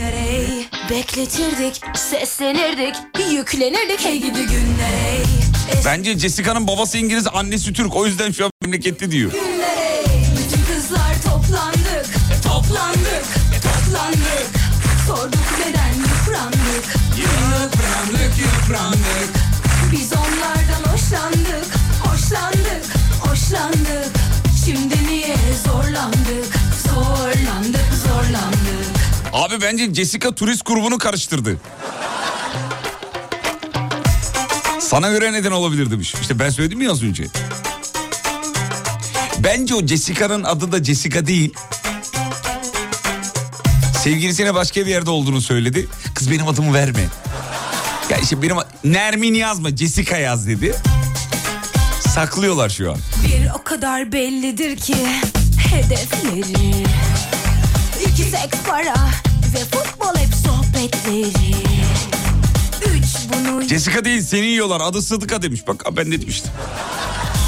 [0.89, 2.95] Bekletirdik, seslenirdik,
[3.32, 5.24] yüklenirdik hey gidi günler ey
[5.74, 7.95] Es- Bence Jessica'nın babası İngiliz, annesi Türk.
[7.95, 9.32] O yüzden şu an memleketli diyor.
[10.38, 12.06] Bütün kızlar toplandık,
[12.43, 13.24] toplandık,
[13.64, 14.47] toplandık
[15.08, 16.86] Sorduk neden yıprandık
[17.18, 19.30] Yıprandık, yıprandık
[19.91, 21.66] Biz onlardan hoşlandık,
[22.04, 22.84] hoşlandık,
[23.22, 24.20] hoşlandık
[29.34, 31.57] Abi bence Jessica turist grubunu karıştırdı.
[34.79, 36.13] Sana göre neden olabilir demiş.
[36.21, 37.23] İşte ben söyledim ya az önce.
[39.39, 41.53] Bence o Jessica'nın adı da Jessica değil.
[44.03, 45.88] Sevgilisine başka bir yerde olduğunu söyledi.
[46.15, 47.05] Kız benim adımı verme.
[48.09, 50.75] Ya işte benim Nermin yazma Jessica yaz dedi.
[52.09, 52.97] Saklıyorlar şu an.
[53.27, 54.95] Bir o kadar bellidir ki
[55.71, 56.84] hedefleri
[58.32, 58.95] seks para
[59.53, 61.55] ve futbol hep sohbetleri
[62.95, 65.61] Üç bunu Jessica değil seni yiyorlar adı Sıdıka demiş.
[65.67, 66.51] Bak ben ne demiştim.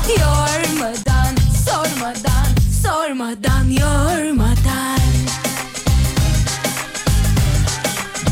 [0.09, 2.47] yormadan sormadan
[2.83, 4.99] sormadan yormadan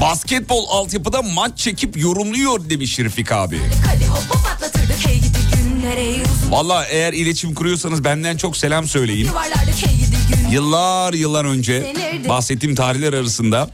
[0.02, 3.60] Basketbol altyapıda maç çekip yorumluyor demiş Refik abi.
[6.50, 9.26] Valla eğer iletişim kuruyorsanız benden çok selam söyleyin.
[9.26, 10.01] yuvarlardık hey
[10.52, 11.94] Yıllar yıllar önce
[12.30, 13.70] bahsettiğim tarihler arasında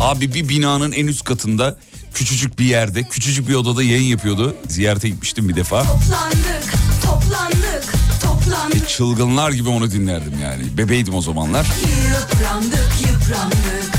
[0.00, 1.76] abi bir binanın en üst katında
[2.14, 4.56] küçücük bir yerde küçücük bir odada yayın yapıyordu.
[4.68, 5.82] Ziyarete gitmiştim bir defa.
[5.82, 6.64] Toplandık
[7.04, 7.84] toplandık
[8.22, 10.78] toplandık Çılgınlar gibi onu dinlerdim yani.
[10.78, 11.66] Bebeydim o zamanlar.
[11.66, 13.90] Yıprandık yıprandık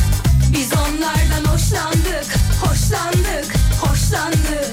[0.54, 2.26] Biz onlardan hoşlandık
[2.62, 4.72] Hoşlandık hoşlandık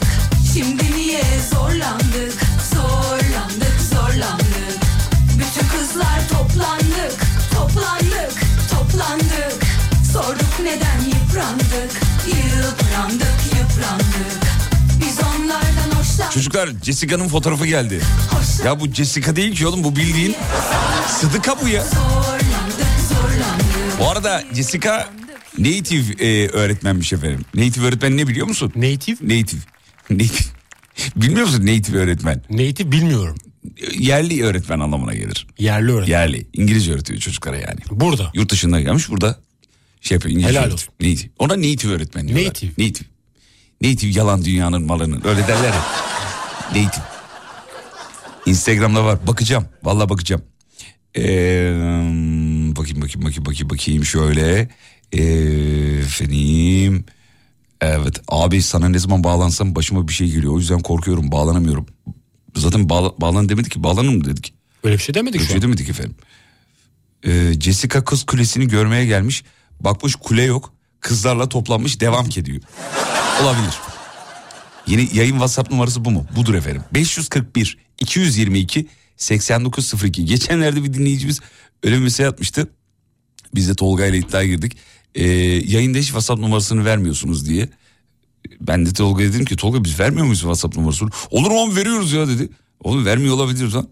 [0.54, 1.22] Şimdi niye
[1.54, 2.47] Zorlandık
[11.48, 14.40] yıprandık Yıprandık yıprandık
[15.00, 18.00] Biz onlardan hoşlandık Çocuklar Jessica'nın fotoğrafı geldi.
[18.64, 20.36] Ya bu Jessica değil ki oğlum bu bildiğin
[21.08, 21.84] Sıdıka bu ya.
[21.84, 25.08] Zorlandık zorlandık Bu arada Jessica
[25.58, 27.40] native e, öğretmenmiş efendim.
[27.54, 28.72] Native öğretmen ne biliyor musun?
[28.76, 29.16] Native?
[29.22, 29.60] Native.
[30.10, 30.48] Native.
[31.16, 32.42] Bilmiyor musun native öğretmen?
[32.50, 33.36] Native bilmiyorum.
[33.98, 35.46] Yerli öğretmen anlamına gelir.
[35.58, 36.12] Yerli öğretmen.
[36.12, 36.46] Yerli.
[36.52, 37.80] İngilizce öğretiyor çocuklara yani.
[37.90, 38.30] Burada.
[38.34, 39.38] Yurt dışında gelmiş burada
[40.08, 40.34] şey yapıyor.
[40.34, 40.92] İngilizce Helal öğretiyor.
[41.00, 41.30] Native.
[41.38, 42.46] Ona native öğretmen diyorlar.
[42.48, 42.70] Native.
[42.70, 43.08] Native.
[43.82, 45.22] Native yalan dünyanın malının.
[45.24, 45.84] Öyle derler ya.
[46.68, 47.04] Native.
[48.46, 49.26] Instagram'da var.
[49.26, 49.64] Bakacağım.
[49.82, 50.42] Vallahi bakacağım.
[51.16, 51.22] Ee,
[52.76, 54.68] bakayım bakayım bakayım bakayım bakayım şöyle.
[55.12, 55.22] Ee,
[55.98, 57.04] efendim.
[57.80, 60.52] Evet abi sana ne zaman bağlansam başıma bir şey geliyor.
[60.52, 61.86] O yüzden korkuyorum bağlanamıyorum.
[62.56, 64.54] Zaten bağla, bağlan demedi ki bağlanır mı dedik.
[64.84, 65.62] Öyle bir şey demedik Öyle şu şey an.
[65.62, 66.14] demedik efendim.
[67.26, 69.44] Ee, Jessica Kız Kulesi'ni görmeye gelmiş.
[69.80, 70.72] Bakmış kule yok.
[71.00, 72.62] Kızlarla toplanmış devam ki ediyor.
[73.42, 73.74] Olabilir.
[74.86, 76.26] Yeni yayın WhatsApp numarası bu mu?
[76.36, 76.82] Budur efendim.
[76.94, 80.24] 541 222 8902.
[80.24, 81.40] Geçenlerde bir dinleyicimiz
[81.82, 82.68] öyle bir mesaj atmıştı.
[83.54, 84.76] Biz de Tolga ile iddiaya girdik.
[85.14, 85.26] Ee,
[85.66, 87.68] yayında hiç WhatsApp numarasını vermiyorsunuz diye.
[88.60, 91.10] Ben de Tolga'ya dedim ki Tolga biz vermiyor muyuz WhatsApp numarasını?
[91.30, 92.48] Olur mu veriyoruz ya dedi.
[92.80, 93.88] Oğlum vermiyor olabiliriz lan.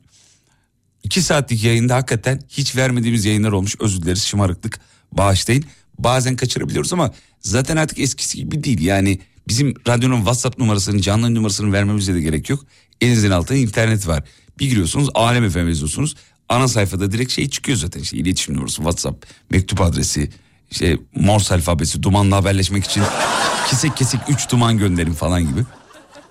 [1.03, 3.77] İki saatlik yayında hakikaten hiç vermediğimiz yayınlar olmuş.
[3.81, 4.81] Özür dileriz şımarıklık
[5.17, 5.65] bağışlayın.
[5.99, 8.81] Bazen kaçırabiliyoruz ama zaten artık eskisi gibi değil.
[8.81, 12.65] Yani bizim radyonun WhatsApp numarasının canlı numarasını vermemize de gerek yok.
[13.01, 14.25] Elinizin altında internet var.
[14.59, 16.17] Bir giriyorsunuz Alem FM yazıyorsunuz.
[16.49, 20.31] Ana sayfada direkt şey çıkıyor zaten işte iletişim numarası WhatsApp mektup adresi
[20.71, 23.03] işte Morse alfabesi dumanla haberleşmek için
[23.71, 25.61] kesik kesik 3 duman gönderin falan gibi.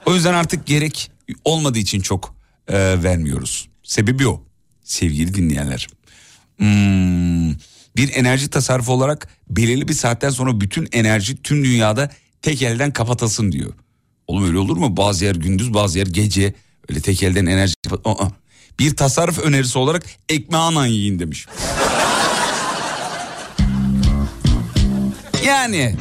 [0.05, 1.11] O yüzden artık gerek
[1.45, 2.35] olmadığı için çok
[2.67, 3.69] e, vermiyoruz.
[3.83, 4.43] Sebebi o
[4.83, 5.87] sevgili dinleyenler.
[6.57, 7.51] Hmm,
[7.97, 12.09] bir enerji tasarrufu olarak belirli bir saatten sonra bütün enerji tüm dünyada
[12.41, 13.73] tek elden kapatasın diyor.
[14.27, 14.97] Oğlum öyle olur mu?
[14.97, 16.53] Bazı yer gündüz bazı yer gece
[16.89, 17.73] öyle tek elden enerji
[18.05, 18.27] Aa,
[18.79, 21.45] bir tasarruf önerisi olarak ekmeğiyle yiyin demiş.
[25.45, 25.95] Yani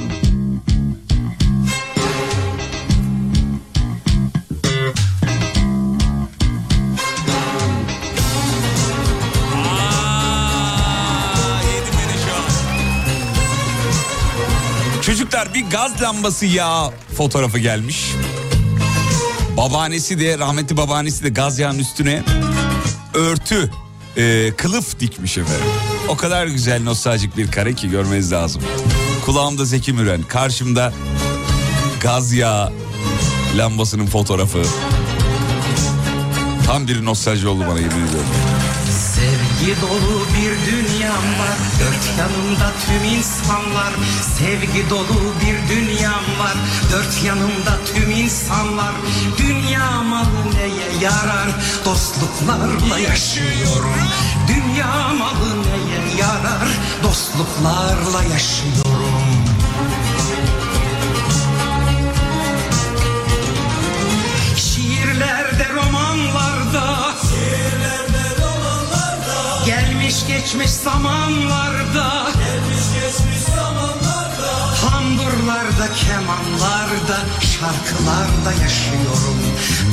[15.35, 18.13] Çocuklar bir gaz lambası yağı fotoğrafı gelmiş.
[19.57, 22.23] Babaannesi de rahmetli babaannesi de gaz yağının üstüne
[23.15, 23.71] örtü
[24.17, 25.67] e, kılıf dikmiş efendim.
[26.09, 28.63] O kadar güzel nostaljik bir kare ki görmeniz lazım.
[29.25, 30.93] Kulağımda Zeki Müren, karşımda
[32.01, 32.73] gaz yağı
[33.57, 34.63] lambasının fotoğrafı.
[36.67, 38.29] Tam bir nostalji oldu bana yemin ediyorum.
[39.55, 41.59] Sevgi dolu bir dünyam var.
[41.81, 43.93] Dört yanımda tüm insanlar.
[44.39, 46.55] Sevgi dolu bir dünyam var.
[46.93, 48.93] Dört yanımda tüm insanlar.
[49.39, 51.49] Dünya malı neye yarar?
[51.85, 53.95] Dostluklarla yaşıyorum.
[54.49, 56.69] Dünya malı neye yarar?
[57.03, 59.25] Dostluklarla yaşıyorum.
[64.57, 65.94] Şiirlerde, romanlarda
[70.29, 72.27] geçmiş zamanlarda.
[72.35, 74.04] Gelmiş geçmiş zamanlarda
[75.25, 79.41] Tamburlarda, kemanlarda Şarkılarda yaşıyorum.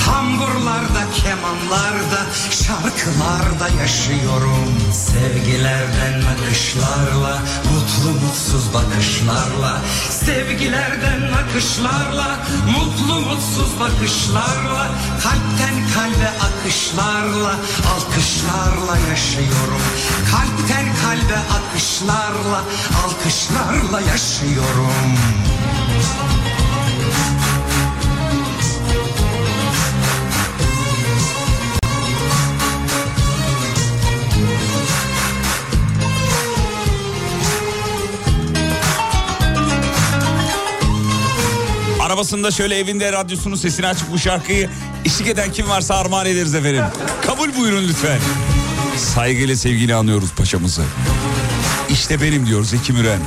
[0.05, 2.21] Tamburlarda, kemanlarda
[2.51, 4.77] Şarkılarda yaşıyorum.
[4.93, 9.81] Sevgilerden akışlarla Mutlu mutsuz bakışlarla.
[10.09, 14.87] Sevgilerden akışlarla Mutlu mutsuz bakışlarla.
[15.23, 17.55] Kalpten kalbe akışlarla
[17.93, 19.81] Alkışlarla yaşıyorum.
[20.31, 22.63] Kalpten kalbe akışlarla
[23.03, 25.20] Alkışlarla yaşıyorum
[42.21, 44.69] Arabasında şöyle evinde radyosunun sesini açıp bu şarkıyı
[45.05, 46.83] eşlik eden kim varsa armağan ederiz efendim.
[47.25, 48.19] Kabul buyurun lütfen.
[48.97, 50.81] Saygıyla sevgiyle anıyoruz paşamızı.
[51.91, 53.19] İşte benim diyor Zeki Müren.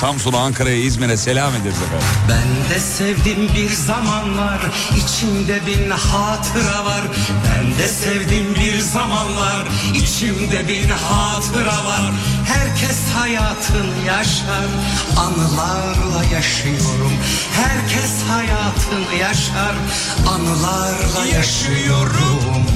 [0.00, 2.06] Samsun'a, Ankara'ya, İzmir'e selam ederiz efendim.
[2.28, 4.60] Ben de sevdim bir zamanlar
[4.96, 7.00] içimde bin hatıra var
[7.44, 12.12] Ben de sevdim bir zamanlar içimde bin hatıra var
[12.44, 14.66] Herkes hayatını yaşar
[15.16, 17.12] anılarla yaşıyorum
[17.52, 19.74] Herkes hayatını yaşar
[20.28, 22.66] anılarla yaşıyorum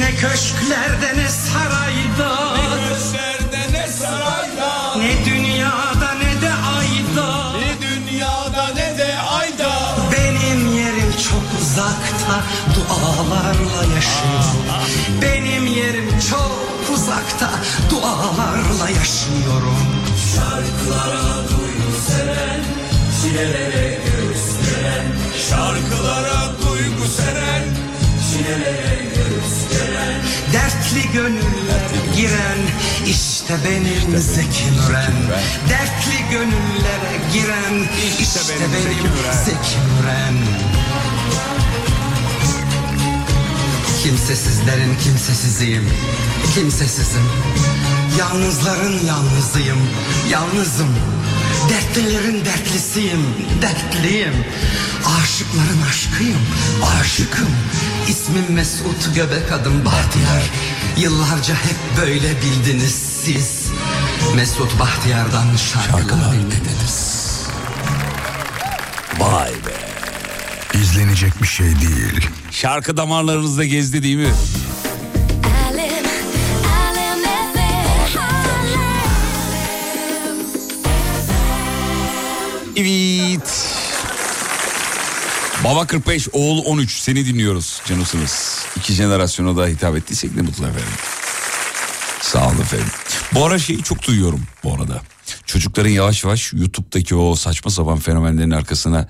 [0.00, 2.54] Ne köşklerde ne sarayda.
[2.54, 4.96] Ne köşklerde ne sarayda.
[4.96, 7.52] Ne dünyada ne de ayda.
[7.58, 9.96] Ne dünyada ne de ayda.
[10.12, 12.44] Benim yerim çok uzakta
[12.74, 14.60] Dualarla yaşıyorum
[15.22, 17.50] Benim yerim çok uzakta
[17.90, 19.86] Dualarla yaşıyorum
[20.34, 22.60] Şarkılara duygu seren
[23.22, 24.50] Çilelere göğüs
[25.48, 27.64] Şarkılara duygu seren
[28.30, 28.89] Çilelere
[30.52, 32.58] Dertli gönüllere giren
[33.06, 35.14] işte benim Zeki Müren
[35.68, 37.88] Dertli gönüllere giren
[38.20, 39.12] işte, benim,
[39.44, 40.34] Zeki Müren
[44.02, 45.90] Kimsesizlerin kimsesiziyim
[46.54, 47.22] Kimsesizim.
[48.18, 49.78] Yalnızların yalnızıyım
[50.30, 50.88] Yalnızım
[51.70, 53.26] Dertlilerin dertlisiyim
[53.62, 54.44] Dertliyim
[55.22, 56.40] Aşıkların aşkıyım
[57.00, 57.48] Aşıkım
[58.08, 60.42] İsmim Mesut Göbek adım Bahtiyar
[60.96, 63.66] Yıllarca hep böyle bildiniz siz
[64.34, 67.20] Mesut Bahtiyar'dan şarkılar dinlediniz
[69.18, 69.90] Vay be.
[70.78, 72.28] İzlenecek bir şey değil.
[72.50, 74.32] Şarkı damarlarınızda gezdi değil mi?
[82.76, 83.76] Evet.
[85.64, 88.64] Baba 45, oğul 13 seni dinliyoruz canısınız.
[88.76, 90.92] İki jenerasyona da hitap ettiysek ne mutlu efendim.
[92.20, 92.86] Sağ olun efendim.
[93.34, 95.02] Bu ara şeyi çok duyuyorum bu arada.
[95.46, 99.08] Çocukların yavaş yavaş YouTube'daki o saçma sapan fenomenlerin arkasına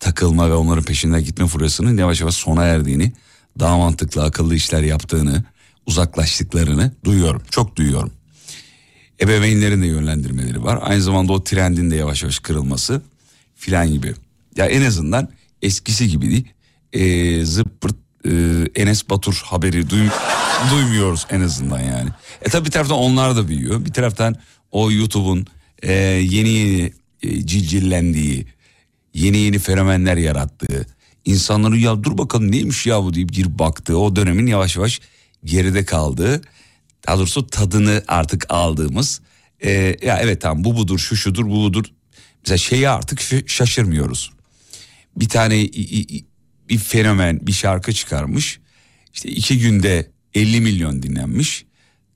[0.00, 3.12] takılma ve onların peşinden gitme furyasının yavaş yavaş sona erdiğini,
[3.58, 5.44] daha mantıklı akıllı işler yaptığını,
[5.86, 7.42] uzaklaştıklarını duyuyorum.
[7.50, 8.12] Çok duyuyorum.
[9.20, 10.78] Ebeveynlerin de yönlendirmeleri var.
[10.82, 13.02] Aynı zamanda o trendin de yavaş yavaş kırılması
[13.56, 14.14] filan gibi.
[14.56, 15.28] Ya en azından
[15.62, 16.48] eskisi gibi değil.
[16.92, 17.96] Ee, zıppırt
[18.26, 18.30] e,
[18.74, 20.10] Enes Batur haberi duy-
[20.70, 22.10] duymuyoruz en azından yani.
[22.42, 23.84] E tabi bir taraftan onlar da büyüyor.
[23.84, 24.36] Bir taraftan
[24.72, 25.46] o YouTube'un
[25.82, 26.92] e, yeni yeni
[27.22, 28.46] e, cilcillendiği,
[29.14, 30.86] yeni yeni fenomenler yarattığı,
[31.24, 35.00] insanların ya dur bakalım neymiş ya bu deyip girip baktığı o dönemin yavaş yavaş
[35.44, 36.42] geride kaldığı,
[37.06, 39.20] daha doğrusu tadını artık aldığımız,
[39.60, 39.70] e,
[40.02, 41.84] ya evet tamam bu budur, şu şudur, bu budur.
[42.42, 44.32] Mesela şeyi artık şaşırmıyoruz.
[45.16, 45.62] Bir tane
[46.68, 48.60] bir fenomen bir şarkı çıkarmış.
[49.14, 51.64] İşte iki günde 50 milyon dinlenmiş.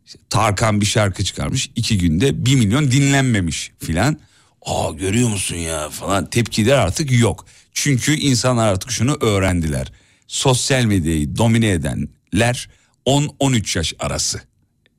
[0.06, 1.70] İşte Tarkan bir şarkı çıkarmış.
[1.76, 4.20] iki günde 1 milyon dinlenmemiş filan.
[4.62, 7.46] Aa görüyor musun ya falan tepkiler artık yok.
[7.72, 9.92] Çünkü insanlar artık şunu öğrendiler.
[10.26, 12.68] Sosyal medyayı domine edenler
[13.06, 14.47] 10-13 yaş arası.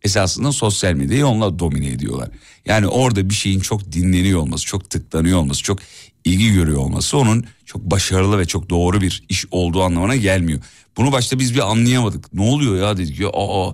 [0.04, 2.30] Esasında sosyal medyayı onunla domine ediyorlar.
[2.66, 5.80] Yani orada bir şeyin çok dinleniyor olması, çok tıklanıyor olması, çok
[6.26, 10.60] ilgi görüyor olması onun çok başarılı ve çok doğru bir iş olduğu anlamına gelmiyor.
[10.98, 12.34] Bunu başta biz bir anlayamadık.
[12.34, 13.74] Ne oluyor ya dedik ya aa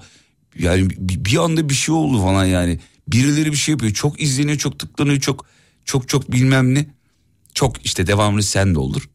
[0.60, 2.80] yani bir, anda bir şey oldu falan yani.
[3.08, 3.94] Birileri bir şey yapıyor.
[3.94, 5.46] Çok izleniyor, çok tıklanıyor, çok
[5.86, 6.86] çok çok bilmem ne.
[7.54, 9.10] Çok işte devamlı sen de olur.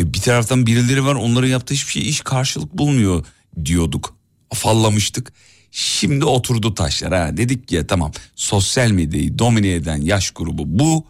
[0.00, 3.26] E, bir taraftan birileri var onların yaptığı hiçbir şey iş karşılık bulmuyor
[3.64, 4.16] diyorduk.
[4.50, 5.32] Afallamıştık.
[5.76, 7.36] Şimdi oturdu taşlar ha.
[7.36, 11.06] Dedik ya tamam sosyal medyayı domine eden yaş grubu bu.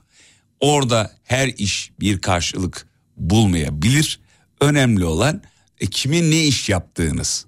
[0.61, 2.87] Orada her iş bir karşılık
[3.17, 4.21] bulmayabilir.
[4.61, 5.43] Önemli olan
[5.81, 7.47] e, kimin ne iş yaptığınız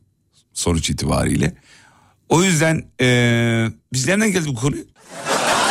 [0.52, 1.54] sonuç itibariyle.
[2.28, 3.06] O yüzden e,
[3.92, 4.84] biz nereden geldi bu konuyu?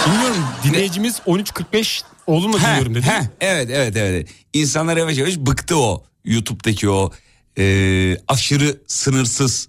[0.08, 3.06] Bilmiyorum dinleyicimiz 13.45 oldu mu Heh, dinliyorum dedi.
[3.06, 4.30] heh, evet evet evet.
[4.54, 7.12] İnsanlar yavaş yavaş bıktı o YouTube'daki o
[7.58, 9.68] e, aşırı sınırsız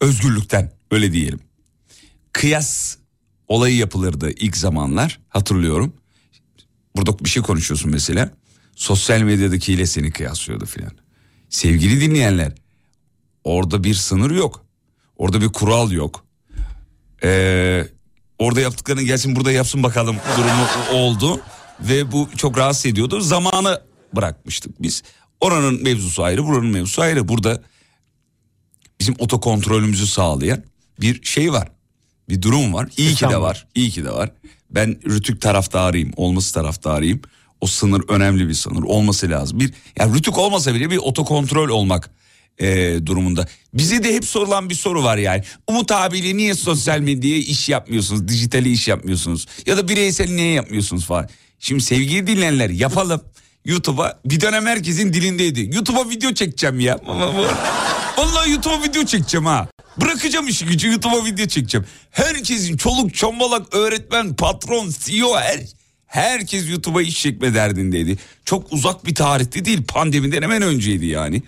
[0.00, 1.40] özgürlükten öyle diyelim.
[2.32, 2.96] Kıyas
[3.48, 5.94] olayı yapılırdı ilk zamanlar hatırlıyorum.
[6.96, 8.30] Burada bir şey konuşuyorsun mesela.
[8.76, 10.92] Sosyal medyadakiyle seni kıyaslıyordu filan.
[11.48, 12.52] Sevgili dinleyenler
[13.44, 14.64] orada bir sınır yok.
[15.16, 16.24] Orada bir kural yok.
[17.22, 17.86] Ee,
[18.38, 21.40] orada yaptıklarını gelsin burada yapsın bakalım durumu oldu.
[21.80, 23.20] Ve bu çok rahatsız ediyordu.
[23.20, 23.82] Zamanı
[24.16, 25.02] bırakmıştık biz.
[25.40, 27.28] Oranın mevzusu ayrı buranın mevzusu ayrı.
[27.28, 27.62] Burada
[29.00, 30.62] bizim otokontrolümüzü sağlayan
[31.00, 31.68] bir şey var.
[32.28, 32.88] Bir durum var.
[32.96, 33.34] İyi ki de var.
[33.40, 33.66] var.
[33.74, 34.30] İyi ki de var.
[34.70, 36.10] Ben rütük taraftarıyım.
[36.16, 37.22] Olması taraftarıyım.
[37.60, 38.82] O sınır önemli bir sınır.
[38.82, 39.60] Olması lazım.
[39.60, 42.10] Bir yani rütük olmasa bile bir otokontrol olmak
[42.58, 43.46] e, durumunda.
[43.74, 45.42] Bize de hep sorulan bir soru var yani.
[45.66, 48.28] Umut abiyle niye sosyal medyaya iş yapmıyorsunuz?
[48.28, 49.46] Dijitali iş yapmıyorsunuz?
[49.66, 51.28] Ya da bireysel niye yapmıyorsunuz falan.
[51.58, 53.20] Şimdi sevgili dinleyenler yapalım.
[53.64, 55.74] YouTube'a bir dönem herkesin dilindeydi.
[55.74, 56.98] YouTube'a video çekeceğim ya.
[58.18, 59.68] Vallahi YouTube'a video çekeceğim ha.
[60.00, 61.86] Bırakacağım işi gücü YouTube'a video çekeceğim.
[62.10, 65.60] Herkesin çoluk çombalak öğretmen patron CEO her
[66.06, 68.18] herkes YouTube'a iş çekme derdindeydi.
[68.44, 71.42] Çok uzak bir tarihte değil pandemiden hemen önceydi yani.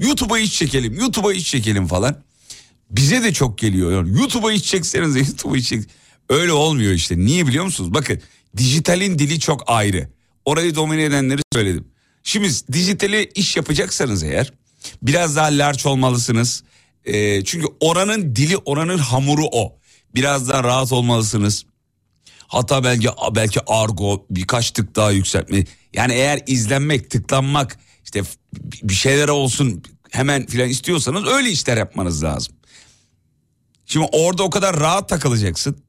[0.00, 2.22] YouTube'a iş çekelim YouTube'a iş çekelim falan.
[2.90, 3.92] Bize de çok geliyor.
[3.92, 5.84] Yani YouTube'a iş çekseniz YouTube'a iş çek.
[6.28, 7.18] Öyle olmuyor işte.
[7.18, 7.94] Niye biliyor musunuz?
[7.94, 8.20] Bakın
[8.56, 10.08] dijitalin dili çok ayrı.
[10.44, 11.84] Orayı domine edenleri söyledim.
[12.22, 14.52] Şimdi dijitale iş yapacaksanız eğer
[15.02, 16.62] biraz daha large olmalısınız.
[17.04, 19.78] Ee, çünkü oranın dili oranın hamuru o.
[20.14, 21.64] Biraz daha rahat olmalısınız.
[22.46, 25.64] Hatta belki belki argo birkaç tık daha yükseltme.
[25.92, 28.22] Yani eğer izlenmek, tıklanmak işte
[28.82, 32.54] bir şeyler olsun hemen filan istiyorsanız öyle işler yapmanız lazım.
[33.86, 35.82] Şimdi orada o kadar rahat takılacaksın.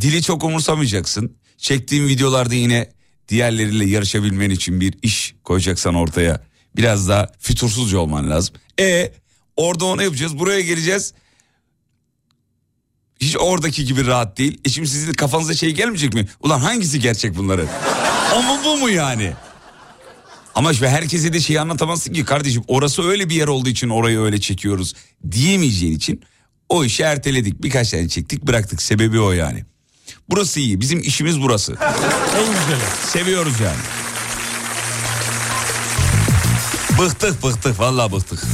[0.00, 1.36] Dili çok umursamayacaksın.
[1.56, 2.90] Çektiğin videolarda yine
[3.28, 6.47] diğerleriyle yarışabilmen için bir iş koyacaksan ortaya.
[6.78, 8.54] Biraz daha fütursuzca olman lazım.
[8.80, 9.12] E
[9.56, 10.38] orada onu yapacağız.
[10.38, 11.12] Buraya geleceğiz.
[13.20, 14.60] Hiç oradaki gibi rahat değil.
[14.64, 16.28] E şimdi sizin kafanıza şey gelmeyecek mi?
[16.40, 17.66] Ulan hangisi gerçek bunların?
[18.46, 19.32] mu bu mu yani?
[20.54, 24.20] Ama işte herkese de şeyi anlatamazsın ki kardeşim orası öyle bir yer olduğu için orayı
[24.20, 24.94] öyle çekiyoruz
[25.30, 26.22] diyemeyeceğin için
[26.68, 27.62] o işi erteledik.
[27.62, 29.64] Birkaç tane çektik bıraktık sebebi o yani.
[30.30, 31.72] Burası iyi bizim işimiz burası.
[32.36, 33.10] En güzeli.
[33.12, 34.07] Seviyoruz yani.
[36.98, 38.44] Bıktık bıktık vallahi bıktık.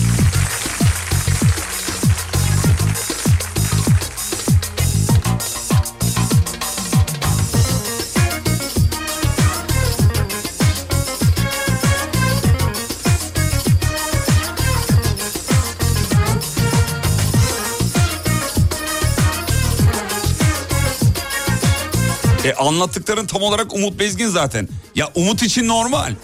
[22.45, 24.69] E anlattıkların tam olarak Umut Bezgin zaten.
[24.95, 26.15] Ya Umut için normal.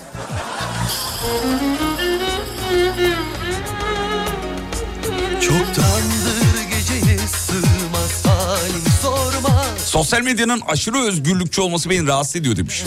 [9.90, 12.84] Sosyal medyanın aşırı özgürlükçü olması beni rahatsız ediyor demiş.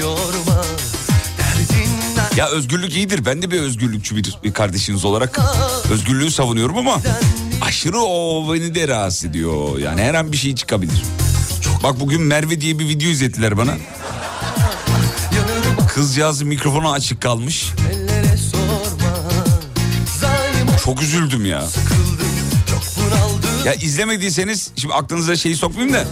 [0.00, 0.64] Yorma
[2.36, 3.24] Ya özgürlük iyidir.
[3.24, 5.40] Ben de bir özgürlükçü bir, kardeşiniz olarak
[5.90, 7.00] özgürlüğü savunuyorum ama
[7.60, 9.78] aşırı o beni de rahatsız ediyor.
[9.78, 11.02] Yani her an bir şey çıkabilir.
[11.82, 13.76] Bak bugün Merve diye bir video izlettiler bana.
[15.94, 17.70] Kızcağızın mikrofonu açık kalmış.
[20.84, 21.64] Çok üzüldüm ya.
[23.64, 26.04] Ya izlemediyseniz şimdi aklınıza şeyi sokmayayım da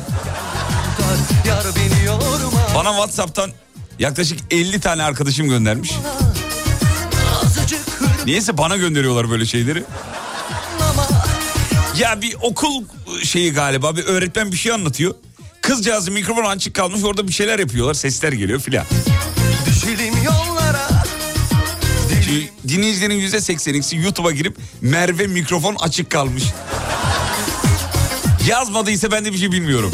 [2.75, 3.51] bana WhatsApp'tan
[3.99, 5.91] yaklaşık 50 tane arkadaşım göndermiş.
[8.27, 9.85] Niyeyse bana gönderiyorlar böyle şeyleri.
[11.99, 12.85] Ya bir okul
[13.25, 15.15] şeyi galiba bir öğretmen bir şey anlatıyor.
[15.63, 18.85] Kızcağızın mikrofonu açık kalmış orada bir şeyler yapıyorlar sesler geliyor filan.
[22.69, 26.43] Dinleyicilerin yüzde sekseniksi YouTube'a girip Merve mikrofon açık kalmış.
[28.49, 29.93] Yazmadıysa ben de bir şey bilmiyorum.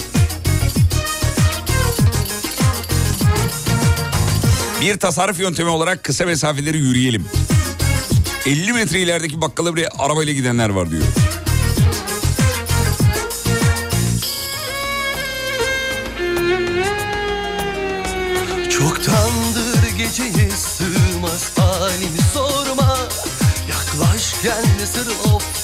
[4.81, 7.27] Bir tasarruf yöntemi olarak kısa mesafeleri yürüyelim.
[8.47, 11.03] 50 metre ilerideki bakkala bile arabayla gidenler var diyor.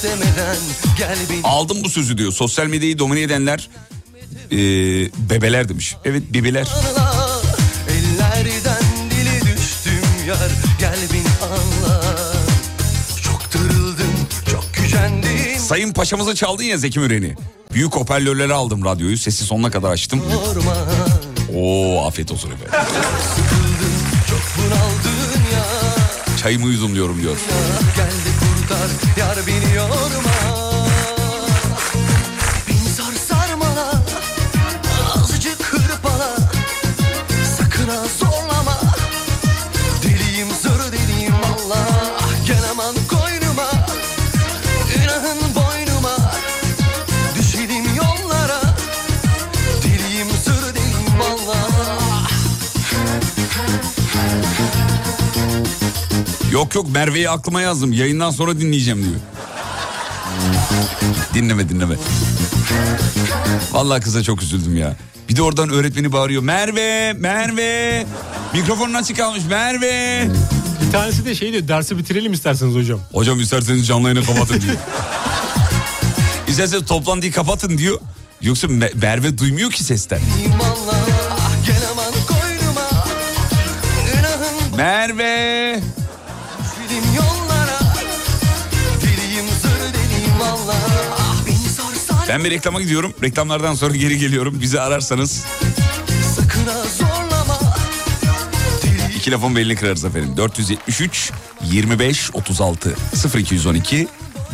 [0.03, 0.55] Demeden
[0.97, 2.31] gel beni Aldım bu sözü diyor.
[2.31, 3.69] Sosyal medyayı domine edenler
[4.51, 4.57] ee,
[5.29, 5.95] bebeler demiş.
[6.05, 6.67] Evet bebeler.
[7.89, 12.01] Ellerden dile düştüm yar gel beni anla
[13.23, 17.35] Çok darıldım çok gücendim Sayın Paşa'mızı çaldın ya Zeki Müren'i.
[17.73, 19.17] Büyük hoparlörleri aldım radyoyu.
[19.17, 20.21] Sesi sonuna kadar açtım.
[21.55, 22.89] Oo afiyet olsun efendim.
[24.29, 25.65] çok bunaldın ya
[26.37, 27.37] Çayımı yudum diyorum diyor.
[27.97, 28.40] Gel de
[28.71, 28.89] kurtar.
[29.17, 30.30] Yar beni yorma
[56.61, 57.93] Yok yok Merve'yi aklıma yazdım.
[57.93, 59.15] Yayından sonra dinleyeceğim diyor.
[61.33, 61.95] Dinleme dinleme.
[63.71, 64.95] Vallahi kıza çok üzüldüm ya.
[65.29, 66.43] Bir de oradan öğretmeni bağırıyor.
[66.43, 68.05] Merve, Merve.
[68.53, 70.27] Mikrofonun açık kalmış Merve.
[70.85, 72.99] Bir tanesi de şey diyor dersi bitirelim isterseniz hocam.
[73.13, 74.75] Hocam isterseniz canlı yayını kapatın diyor.
[76.47, 77.99] İsterseniz toplantıyı kapatın diyor.
[78.41, 80.19] Yoksa Me- Merve duymuyor ki sesten.
[80.45, 80.97] İmanla
[81.67, 82.89] gel aman koynuma
[84.13, 86.00] Günahın Merve.
[92.31, 93.13] Ben bir reklama gidiyorum.
[93.23, 94.61] Reklamlardan sonra geri geliyorum.
[94.61, 95.45] Bizi ararsanız
[96.35, 97.59] sakın ha zorlama
[99.15, 100.37] iki lafın belini kırarız efendim.
[100.37, 101.31] 473
[101.63, 102.95] 25 36
[103.37, 104.07] 0212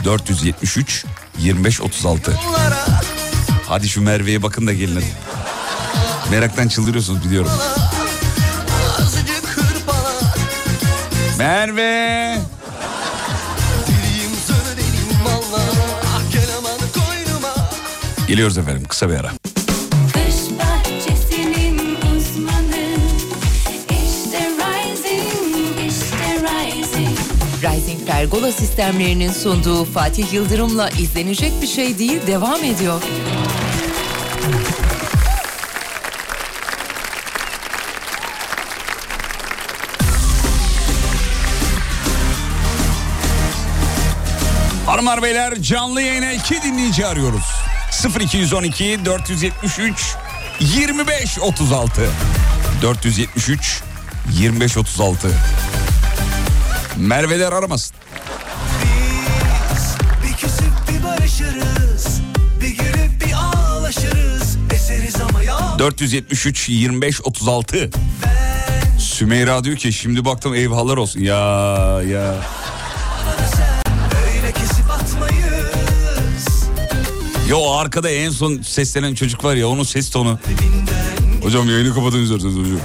[0.04, 1.06] 473
[1.40, 2.32] 25 36.
[2.32, 3.02] Yollara
[3.68, 5.04] Hadi şu Merve'ye bakın da gelin.
[6.32, 7.52] Meraktan çıldırıyorsunuz biliyorum.
[11.38, 12.57] Merve.
[18.28, 19.32] Geliyoruz efendim kısa bir ara.
[27.64, 33.02] Rising Pergola sistemlerinin sunduğu Fatih Yıldırım'la izlenecek bir şey değil devam ediyor.
[44.86, 47.67] Hanımlar beyler canlı yayına iki dinleyici arıyoruz.
[48.06, 50.16] 0212 473
[50.60, 52.10] 25 36
[52.82, 53.82] 473
[54.32, 55.28] 25 36
[56.98, 57.96] Merve'ler aramasın.
[60.24, 62.22] Bir küsüp bir barışırız
[62.62, 67.90] Bir gülüp bir ağlaşırız Eseriz ama ya 473 25 36
[69.00, 71.20] Sümeyra diyor ki şimdi baktım eyvallah olsun.
[71.20, 71.36] Ya
[72.02, 72.36] ya.
[77.50, 80.40] Yo arkada en son seslenen çocuk var ya onun ses tonu.
[81.44, 82.80] Hocam yayını kapatın isterseniz hocam.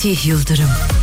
[0.00, 0.99] Fatih Yıldırım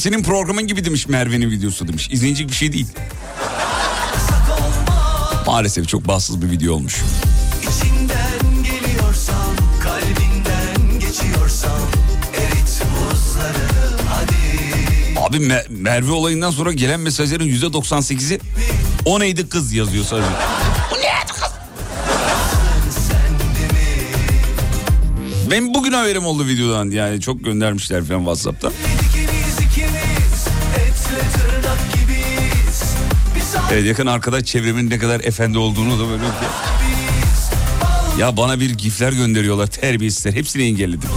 [0.00, 2.08] senin programın gibi demiş Merve'nin videosu demiş.
[2.12, 2.86] İzlenecek bir şey değil.
[5.46, 6.96] Maalesef çok bahtsız bir video olmuş.
[15.16, 18.40] Abi Me- Merve olayından sonra gelen mesajların %98'i
[19.04, 20.26] o neydi kız yazıyor sadece.
[20.92, 21.50] O neydi kız?
[25.50, 28.70] Benim bugün haberim oldu videodan yani çok göndermişler falan Whatsapp'ta.
[33.72, 36.22] Evet yakın arkadaş çevremin ne kadar efendi olduğunu da böyle
[38.18, 41.08] ya bana bir gifler gönderiyorlar terbiyesizler hepsini engelledim.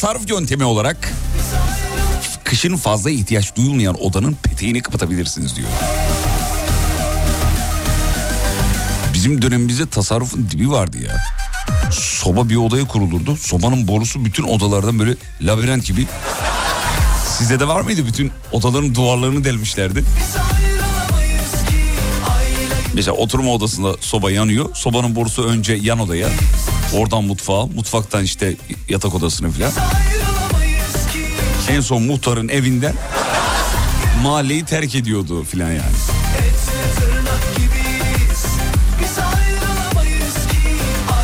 [0.00, 1.12] Tasarruf yöntemi olarak
[2.44, 5.68] kışın fazla ihtiyaç duyulmayan odanın peteğini kapatabilirsiniz diyor.
[9.14, 11.16] Bizim dönemimizde tasarrufun dibi vardı ya.
[11.92, 13.36] Soba bir odaya kurulurdu.
[13.36, 16.06] Sobanın borusu bütün odalardan böyle labirent gibi.
[17.38, 18.06] Sizde de var mıydı?
[18.06, 20.04] Bütün odaların duvarlarını delmişlerdi.
[22.94, 24.68] Mesela oturma odasında soba yanıyor.
[24.74, 26.28] Sobanın borusu önce yan odaya.
[26.94, 27.66] Oradan mutfağa.
[27.66, 28.56] Mutfaktan işte
[28.88, 29.72] yatak odasına falan.
[31.68, 32.94] En son muhtarın evinden
[34.22, 35.82] mahalleyi terk ediyordu filan yani.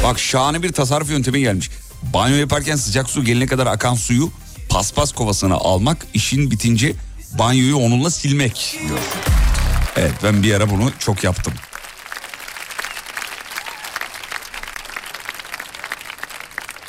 [0.05, 1.71] Bak şahane bir tasarruf yöntemi gelmiş.
[2.03, 4.31] Banyo yaparken sıcak su gelene kadar akan suyu
[4.69, 6.93] paspas kovasına almak, işin bitince
[7.39, 8.99] banyoyu onunla silmek diyor.
[9.97, 11.53] Evet ben bir ara bunu çok yaptım.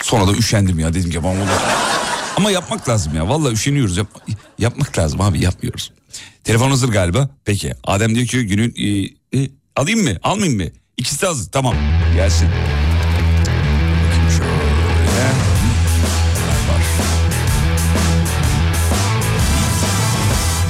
[0.06, 1.49] Sonra da üşendim ya dedim ki ben bunu...
[2.38, 3.97] Ama yapmak lazım ya vallahi üşeniyoruz.
[3.97, 4.08] Yap...
[4.60, 5.91] yapmak lazım abi yapmıyoruz.
[6.43, 7.30] Telefon hazır galiba.
[7.45, 8.74] Peki Adem diyor ki günün...
[8.78, 10.66] e, e, alayım mı almayayım mı?
[10.97, 11.76] İkisi de hazır tamam
[12.16, 12.47] gelsin.
[14.06, 15.32] Bakayım şöyle.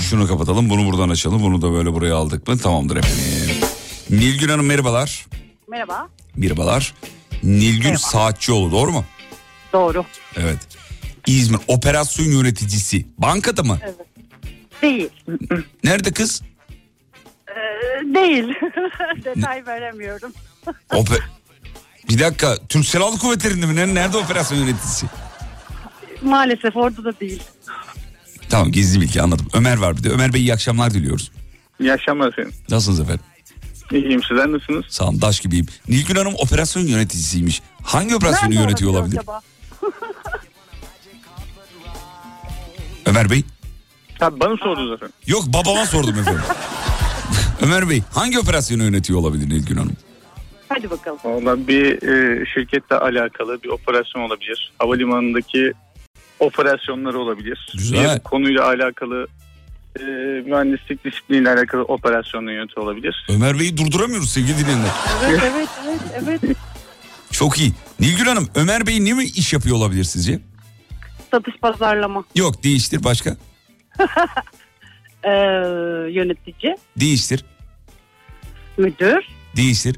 [0.10, 3.68] Şunu kapatalım bunu buradan açalım bunu da böyle buraya aldık mı tamamdır efendim.
[4.10, 5.26] Nilgün Hanım merhabalar.
[5.68, 6.08] Merhaba.
[6.36, 6.94] Merhabalar.
[7.44, 9.06] Nilgün Saatçioğlu doğru mu?
[9.76, 10.06] Doğru.
[10.38, 10.58] Evet.
[11.28, 13.06] İzmir operasyon yöneticisi.
[13.18, 13.80] Bankada mı?
[13.84, 13.96] Evet.
[14.82, 15.10] Değil.
[15.84, 16.42] Nerede kız?
[17.50, 17.54] Ee,
[18.16, 18.54] değil.
[19.26, 20.34] Detay veremiyorum.
[20.94, 21.16] Ope...
[22.10, 23.96] Bir dakika Türk Silahlı Kuvvetleri'nde mi?
[23.96, 25.06] Nerede, operasyon yöneticisi?
[26.22, 27.44] Maalesef orada da değil.
[28.50, 29.48] Tamam gizli bilgi anladım.
[29.54, 30.10] Ömer var bir de.
[30.10, 31.32] Ömer Bey iyi akşamlar diliyoruz.
[31.80, 32.54] İyi akşamlar efendim.
[32.70, 33.26] Nasılsınız efendim?
[33.92, 34.86] İyiyim sizler nasılsınız?
[34.90, 35.66] Sağ olun daş gibiyim.
[35.90, 37.62] Nilgün Hanım operasyon yöneticisiymiş.
[37.84, 39.20] Hangi operasyonu Nerede yönetiyor olabilir olabilir?
[39.20, 39.42] acaba?
[43.06, 43.44] Ömer Bey?
[44.20, 45.16] Ha, bana sordunuz efendim.
[45.28, 46.42] Yok babama sordum efendim.
[47.62, 49.98] Ömer Bey hangi operasyonu yönetiyor olabilir Nilgün Hanım?
[50.70, 51.18] Hadi bakalım.
[51.24, 54.72] Valla bir e, şirketle alakalı bir operasyon olabilir.
[54.80, 55.74] Havalimanındaki
[56.40, 57.70] operasyonları olabilir.
[57.74, 58.16] Güzel.
[58.16, 59.28] Bir konuyla alakalı
[60.00, 60.04] e,
[60.46, 63.28] mühendislik disipliniyle alakalı operasyonla yönetiyor olabilir.
[63.30, 64.92] Ömer Bey'i durduramıyoruz sevgili dinleyenler.
[65.30, 65.70] Evet evet
[66.24, 66.58] evet evet.
[67.32, 67.74] Çok iyi.
[68.00, 70.40] Nilgün Hanım Ömer Bey ne mi iş yapıyor olabilir sizce?
[71.36, 72.24] Satış pazarlama.
[72.36, 73.38] Yok değiştir başka.
[75.24, 75.30] Ee,
[76.12, 76.78] yönetici.
[77.00, 77.46] Değiştir.
[78.78, 79.26] Müdür.
[79.56, 79.96] Değiştir.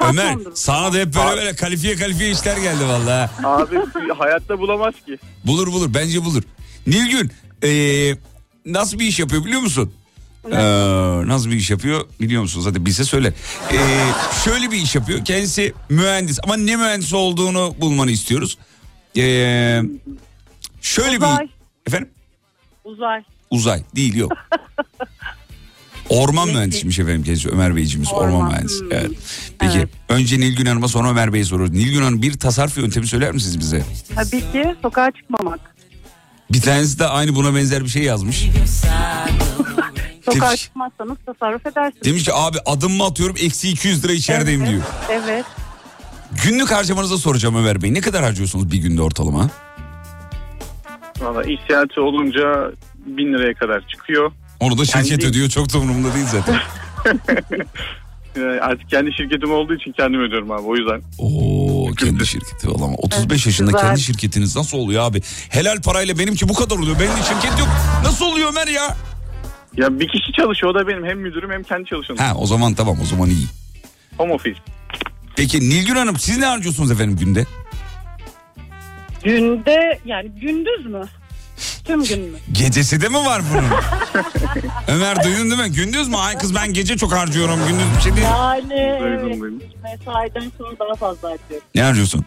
[0.00, 0.50] Ömer Patrondur.
[0.54, 3.30] sana da hep böyle böyle kalifiye kalifiye işler geldi vallahi.
[3.44, 3.76] Abi
[4.18, 5.18] hayatta bulamaz ki.
[5.44, 6.42] Bulur bulur bence bulur.
[6.86, 7.32] Nilgün
[7.64, 8.14] ee,
[8.66, 9.92] nasıl bir iş yapıyor biliyor musun?
[10.52, 10.58] Ee,
[11.26, 12.66] nasıl bir iş yapıyor biliyor musunuz?
[12.66, 13.34] Hadi bize söyle.
[13.72, 13.76] Ee,
[14.44, 15.24] şöyle bir iş yapıyor.
[15.24, 18.58] Kendisi mühendis ama ne mühendis olduğunu bulmanı istiyoruz.
[19.16, 19.82] Ee,
[20.82, 21.38] şöyle Uzay.
[21.44, 21.50] bir...
[21.86, 22.10] Efendim?
[22.84, 23.24] Uzay.
[23.50, 24.32] Uzay değil yok.
[26.08, 28.80] Orman mühendisiymiş efendim kendisi Ömer Beyciğimiz orman, Orman, mühendisi.
[28.80, 28.92] hmm.
[28.92, 29.10] Evet.
[29.58, 31.74] Peki önce Nilgün Hanım'a sonra Ömer Bey'e soruyoruz.
[31.76, 33.82] Nilgün Hanım bir tasarruf yöntemi söyler misiniz bize?
[34.14, 35.60] Tabii ki sokağa çıkmamak.
[36.52, 38.46] Bir tanesi de aynı buna benzer bir şey yazmış.
[40.24, 42.04] Sokağa çıkmazsanız tasarruf edersiniz.
[42.04, 44.82] demiş ki abi adım mı atıyorum eksi 200 lira içerideyim diyor.
[45.10, 45.44] Evet.
[46.44, 47.94] Günlük harcamanıza soracağım Ömer Bey.
[47.94, 49.50] Ne kadar harcıyorsunuz bir günde ortalama?
[51.22, 52.72] Valla ihtiyacı olunca
[53.06, 54.32] bin liraya kadar çıkıyor.
[54.60, 56.56] Onu da şirket Kendi- ödüyor çok da umurumda değil zaten.
[58.60, 61.02] Artık kendi şirketim olduğu için kendim ödüyorum abi o yüzden.
[61.18, 62.94] Oo, kendi şirketi falan.
[62.98, 63.86] 35 yaşında güzel.
[63.86, 65.20] kendi şirketiniz nasıl oluyor abi?
[65.48, 66.96] Helal parayla benimki bu kadar oluyor.
[67.00, 67.68] Benim şirket yok.
[68.04, 68.96] Nasıl oluyor Ömer ya?
[69.76, 72.18] Ya bir kişi çalışıyor o da benim hem müdürüm hem kendi çalışanım.
[72.20, 73.46] Ha o zaman tamam o zaman iyi.
[74.18, 74.60] Home office.
[75.36, 77.46] Peki Nilgün Hanım siz ne harcıyorsunuz efendim günde?
[79.24, 81.02] Günde yani gündüz mü?
[81.84, 82.38] Tüm gün mü?
[82.52, 83.64] Gecesi de mi var bunun?
[84.88, 85.72] Ömer duydun değil mi?
[85.76, 86.16] Gündüz mü?
[86.16, 87.60] Ay kız ben gece çok harcıyorum.
[87.68, 88.26] Gündüz bir şey değil.
[88.26, 88.62] Yani
[89.22, 91.66] Duydum, evet, mesaiden sonra daha fazla harcıyorum.
[91.74, 92.24] Ne harcıyorsun?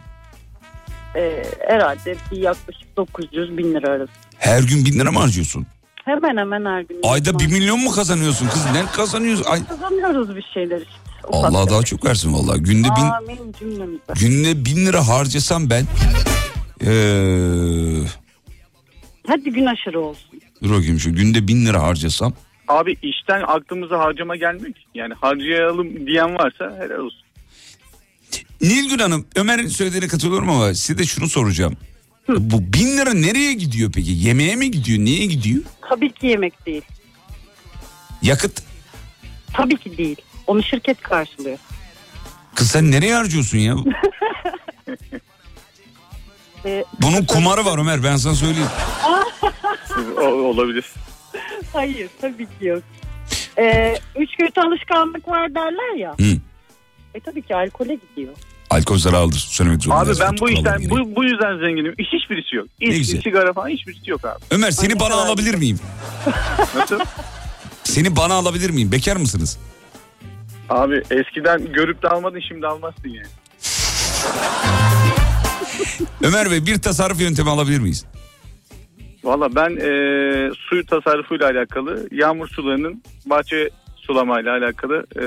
[1.15, 4.11] Ee, herhalde bir yaklaşık 900 bin lira arası.
[4.37, 5.65] Her gün bin lira mı harcıyorsun?
[6.05, 6.97] Hemen hemen her gün.
[7.03, 8.65] Ayda bir milyon mu kazanıyorsun kız?
[8.73, 9.43] Ne kazanıyorsun?
[9.43, 10.91] Ay, Kazanıyoruz bir şeyler işte.
[11.31, 12.59] Allah daha çok versin vallahi.
[12.59, 13.99] Günde bin, Amin cümlemize.
[14.19, 15.85] günde bin lira harcasam ben...
[16.85, 18.07] Ee,
[19.27, 20.41] Hadi gün aşırı olsun.
[20.63, 22.33] dur bakayım şu günde bin lira harcasam...
[22.67, 24.81] Abi işten aklımıza harcama gelmiyor ki.
[24.95, 27.19] Yani harcayalım diyen varsa helal olsun.
[28.61, 31.77] Nilgün Hanım Ömer'in söylediğine katılıyorum ama size de şunu soracağım.
[32.29, 34.11] Bu bin lira nereye gidiyor peki?
[34.11, 34.99] Yemeğe mi gidiyor?
[34.99, 35.63] Neye gidiyor?
[35.89, 36.81] Tabii ki yemek değil.
[38.21, 38.63] Yakıt.
[39.53, 40.17] Tabii ki değil.
[40.47, 41.57] Onu şirket karşılıyor.
[42.55, 43.75] Kız sen nereye harcıyorsun ya?
[46.65, 48.69] Ee, Bunun kumarı var Ömer ben sana söyleyeyim.
[50.17, 50.85] O, olabilir.
[51.73, 52.83] Hayır tabii ki yok.
[53.57, 56.11] Ee, üç kötü alışkanlık var derler ya.
[56.19, 56.37] Hı.
[57.13, 58.33] E tabii ki alkole gidiyor.
[58.69, 59.37] Alkol zararlıdır.
[59.37, 60.19] Söylemek Abi zorundayız.
[60.21, 61.95] ben bu işten bu, bu yüzden zenginim.
[61.99, 62.67] Hiçbirisi yok.
[62.81, 63.21] Ne İçki, güzel.
[63.21, 64.39] sigara falan hiçbirisi yok abi.
[64.51, 65.79] Ömer seni bana alabilir miyim?
[66.75, 66.99] Nasıl?
[67.83, 68.91] Seni bana alabilir miyim?
[68.91, 69.59] Bekar mısınız?
[70.69, 73.27] Abi eskiden görüp de almadın şimdi almazsın yani.
[76.23, 78.05] Ömer Bey bir tasarruf yöntemi alabilir miyiz?
[79.23, 85.23] Valla ben e, su tasarrufuyla alakalı yağmur sularının bahçe sulamayla alakalı e,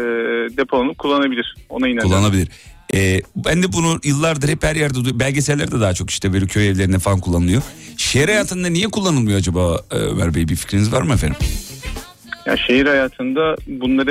[0.56, 1.54] depolanıp kullanabilir.
[1.68, 2.10] Ona inanıyorum.
[2.10, 2.48] Kullanabilir.
[2.94, 6.98] Ee, ben de bunu yıllardır hep her yerde belgesellerde daha çok işte böyle köy evlerinde
[6.98, 7.62] falan kullanılıyor.
[7.96, 11.36] Şehir hayatında niye kullanılmıyor acaba e, Ömer Bey bir fikriniz var mı efendim?
[12.48, 14.10] Ya şehir hayatında bunları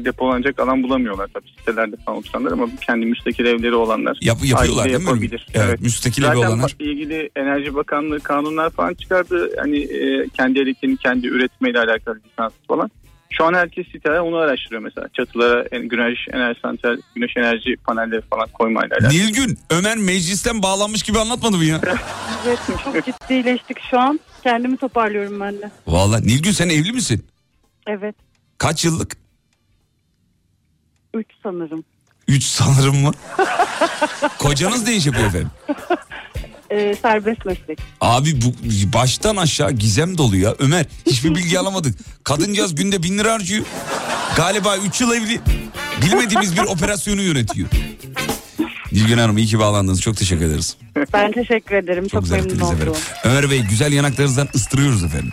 [0.00, 4.84] e, depolanacak alan bulamıyorlar tabii sitelerde falan oturanlar ama kendi müstakil evleri olanlar Yap- yapıyorlar
[4.84, 5.02] değil mi?
[5.04, 5.46] yapabilir.
[5.54, 6.68] Evet, müstakil evi Zaten olanlar.
[6.70, 9.50] ba- ilgili Enerji Bakanlığı kanunlar falan çıkardı.
[9.58, 12.90] Hani e, kendi elektriğini kendi üretmeyle alakalı lisans falan.
[13.30, 15.08] Şu an herkes siteler onu araştırıyor mesela.
[15.12, 19.12] Çatılara güneş enerji santral, güneş enerji panelleri falan koymayla alakalı.
[19.18, 21.80] Nilgün Ömer meclisten bağlanmış gibi anlatmadı mı ya?
[22.46, 24.20] Evet çok ciddileştik şu an.
[24.42, 25.70] Kendimi toparlıyorum ben de.
[25.86, 27.24] Vallahi Nilgün sen evli misin?
[27.86, 28.14] Evet.
[28.58, 29.16] Kaç yıllık?
[31.14, 31.84] Üç sanırım.
[32.28, 33.12] Üç sanırım mı?
[34.38, 35.50] Kocanız ne iş yapıyor efendim?
[36.70, 37.78] Ee, serbest meslek.
[38.00, 38.52] Abi bu
[38.92, 40.54] baştan aşağı gizem dolu ya.
[40.58, 41.98] Ömer hiçbir bilgi alamadık.
[42.24, 43.64] Kadıncağız günde bin lira harcıyor.
[44.36, 45.40] Galiba 3 yıl evli.
[46.02, 47.68] Bilmediğimiz bir operasyonu yönetiyor.
[48.92, 50.00] Nilgün Hanım iyi ki bağlandınız.
[50.00, 50.76] Çok teşekkür ederiz.
[51.12, 52.08] Ben teşekkür ederim.
[52.08, 52.88] Çok, Çok memnun efendim.
[52.88, 52.96] oldum.
[53.24, 55.32] Ömer Bey güzel yanaklarınızdan ıstırıyoruz efendim.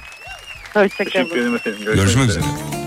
[0.73, 1.09] Hoşçakalın.
[1.09, 1.79] Teşekkür ederim efendim.
[1.85, 2.43] Görüşmek üzere.
[2.43, 2.82] Çorabını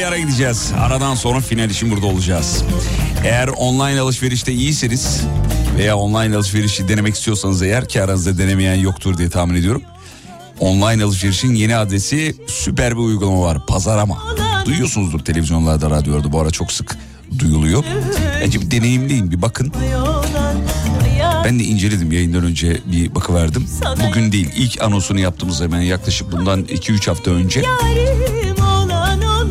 [0.00, 0.72] bir ara gideceğiz.
[0.80, 2.64] Aradan sonra final için burada olacağız.
[3.24, 5.20] Eğer online alışverişte iyiyseniz
[5.78, 9.82] veya online alışverişi denemek istiyorsanız eğer ki aranızda denemeyen yoktur diye tahmin ediyorum.
[10.60, 13.66] Online alışverişin yeni adresi süper bir uygulama var.
[13.66, 14.18] Pazarama.
[14.66, 16.96] Duyuyorsunuzdur televizyonlarda, radyolarda bu ara çok sık
[17.38, 17.84] duyuluyor.
[18.40, 19.72] Bence bir deneyimleyin bir bakın.
[21.44, 23.66] Ben de inceledim yayından önce bir bakıverdim.
[24.08, 27.62] Bugün değil ilk anonsunu yaptığımız hemen yaklaşık bundan 2-3 hafta önce.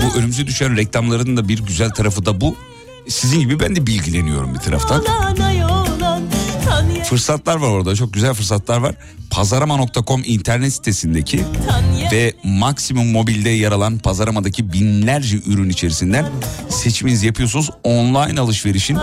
[0.10, 2.56] Bu önümüze düşen reklamların da bir güzel tarafı da bu.
[3.07, 5.03] Sizin gibi ben de bilgileniyorum bir taraftan.
[7.03, 8.95] Fırsatlar var orada çok güzel fırsatlar var.
[9.30, 11.45] Pazarama.com internet sitesindeki
[12.11, 16.26] ve Maksimum Mobil'de yer alan Pazarama'daki binlerce ürün içerisinden
[16.69, 17.69] seçiminizi yapıyorsunuz.
[17.84, 18.98] Online alışverişin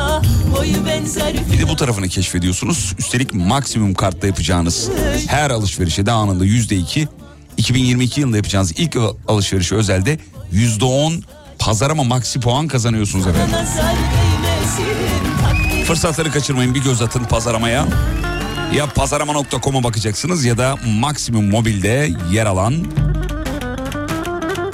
[1.53, 2.95] bir de bu tarafını keşfediyorsunuz.
[2.99, 4.91] Üstelik maksimum kartla yapacağınız
[5.27, 7.09] her alışverişe de anında yüzde iki
[7.57, 8.97] 2022 yılında yapacağınız ilk
[9.29, 10.19] alışverişe özelde
[10.53, 11.23] yüzde on
[11.59, 13.57] pazarama maksi puan kazanıyorsunuz efendim.
[15.87, 17.87] Fırsatları kaçırmayın bir göz atın pazaramaya.
[18.75, 22.75] Ya pazarama.com'a bakacaksınız ya da maksimum mobilde yer alan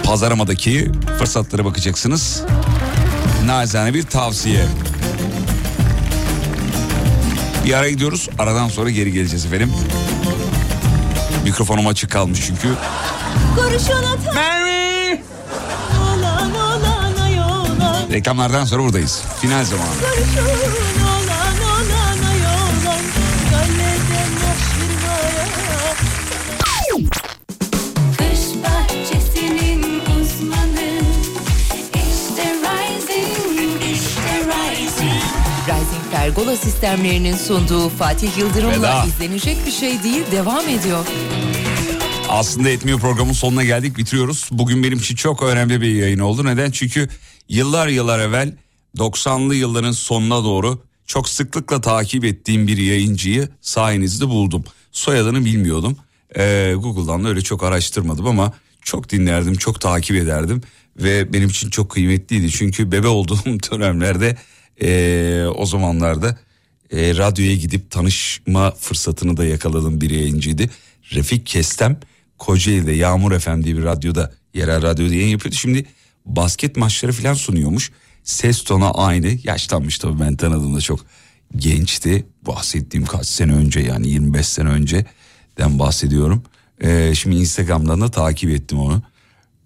[0.04, 2.42] pazaramadaki fırsatlara bakacaksınız.
[3.44, 4.64] Nazane bir tavsiye.
[7.64, 8.28] Bir ara gidiyoruz.
[8.38, 9.72] Aradan sonra geri geleceğiz efendim.
[11.44, 12.68] Mikrofonum açık kalmış çünkü.
[13.56, 14.02] Kurşun
[18.12, 19.22] Reklamlardan sonra buradayız.
[19.40, 19.88] Final zamanı.
[36.12, 39.04] Pergola sistemlerinin sunduğu Fatih Yıldırım'la Veda.
[39.04, 41.06] izlenecek bir şey değil devam ediyor.
[42.32, 44.48] Aslında etmiyor programın sonuna geldik bitiriyoruz.
[44.52, 46.44] Bugün benim için çok önemli bir yayın oldu.
[46.44, 46.70] Neden?
[46.70, 47.08] Çünkü
[47.48, 48.56] yıllar yıllar evvel
[48.96, 54.64] 90'lı yılların sonuna doğru çok sıklıkla takip ettiğim bir yayıncıyı sayenizde buldum.
[54.92, 55.96] Soyadını bilmiyordum.
[56.36, 58.52] Ee, Google'dan da öyle çok araştırmadım ama
[58.82, 60.60] çok dinlerdim, çok takip ederdim.
[60.96, 62.50] Ve benim için çok kıymetliydi.
[62.50, 64.36] Çünkü bebe olduğum dönemlerde
[64.82, 66.38] ee, o zamanlarda
[66.92, 70.70] e, radyoya gidip tanışma fırsatını da yakaladığım bir yayıncıydı.
[71.14, 72.00] Refik Kestem
[72.42, 75.56] Kocaeli'de Yağmur FM diye bir radyoda yerel radyoda yayın yapıyordu.
[75.56, 75.84] Şimdi
[76.26, 77.92] basket maçları falan sunuyormuş.
[78.24, 79.38] Ses tonu aynı.
[79.44, 81.00] Yaşlanmış tabii ben tanıdığımda çok
[81.56, 82.26] gençti.
[82.46, 86.42] Bahsettiğim kaç sene önce yani 25 sene önceden bahsediyorum.
[86.80, 89.02] Ee, şimdi Instagram'dan da takip ettim onu.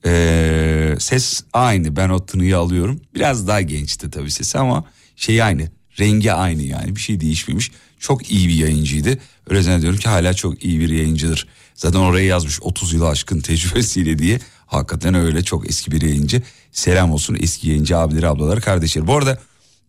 [0.06, 3.00] Ee, ses aynı ben o tınıyı alıyorum.
[3.14, 4.84] Biraz daha gençti tabii sesi ama
[5.16, 5.68] şey aynı.
[5.98, 7.70] Rengi aynı yani bir şey değişmemiş.
[7.98, 9.18] Çok iyi bir yayıncıydı.
[9.50, 11.46] Öyle zannediyorum ki hala çok iyi bir yayıncıdır.
[11.76, 14.40] Zaten oraya yazmış 30 yılı aşkın tecrübesiyle diye.
[14.66, 16.42] Hakikaten öyle çok eski bir yayıncı.
[16.72, 19.06] Selam olsun eski yayıncı abileri ablaları kardeşler.
[19.06, 19.38] Bu arada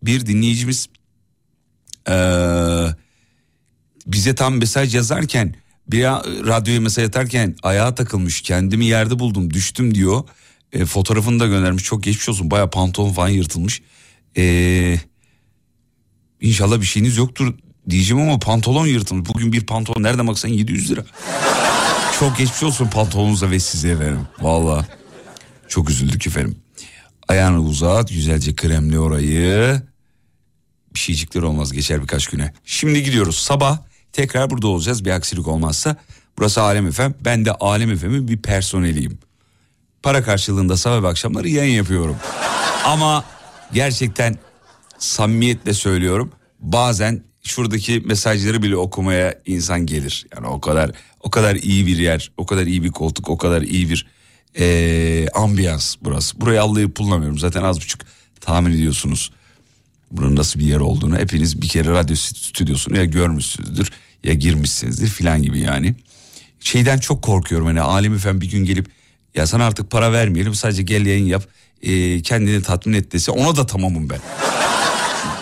[0.02, 0.88] bir dinleyicimiz
[2.08, 2.94] eee,
[4.06, 5.54] bize tam mesaj yazarken
[5.88, 6.02] bir
[6.48, 10.24] radyoya mesaj atarken ayağa takılmış kendimi yerde buldum düştüm diyor.
[10.72, 13.82] E, fotoğrafını da göndermiş çok geçmiş olsun baya pantolon falan yırtılmış.
[14.36, 14.96] E,
[16.40, 17.54] inşallah bir şeyiniz yoktur
[17.90, 19.28] diyeceğim ama pantolon yırtılmış.
[19.28, 21.04] Bugün bir pantolon nereden baksan 700 lira.
[22.20, 24.20] çok geçmiş olsun pantolonunuza ve size efendim.
[24.40, 24.86] Valla
[25.68, 26.56] çok üzüldük efendim.
[27.28, 29.82] Ayağını uzat güzelce kremli orayı.
[30.94, 32.52] Bir şeycikler olmaz geçer birkaç güne.
[32.64, 33.78] Şimdi gidiyoruz sabah
[34.12, 35.96] tekrar burada olacağız bir aksilik olmazsa.
[36.38, 39.18] Burası Alem Efem ben de Alem Efem'in bir personeliyim.
[40.02, 42.16] Para karşılığında sabah ve akşamları yayın yapıyorum.
[42.84, 43.24] Ama
[43.72, 44.38] gerçekten
[44.98, 50.26] samimiyetle söylüyorum bazen şuradaki mesajları bile okumaya insan gelir.
[50.36, 53.62] Yani o kadar o kadar iyi bir yer, o kadar iyi bir koltuk, o kadar
[53.62, 54.06] iyi bir
[54.58, 56.40] eee, ambiyans burası.
[56.40, 58.00] Burayı allayıp kullanmıyorum zaten az buçuk
[58.40, 59.30] tahmin ediyorsunuz.
[60.10, 63.90] Buranın nasıl bir yer olduğunu hepiniz bir kere radyo stüdyosunu ya görmüşsünüzdür
[64.24, 65.94] ya girmişsinizdir filan gibi yani.
[66.60, 68.86] Şeyden çok korkuyorum hani Alem Efem bir gün gelip
[69.34, 71.44] ya sana artık para vermeyelim sadece gel yayın yap
[71.82, 74.18] eee, kendini tatmin et dese ona da tamamım ben.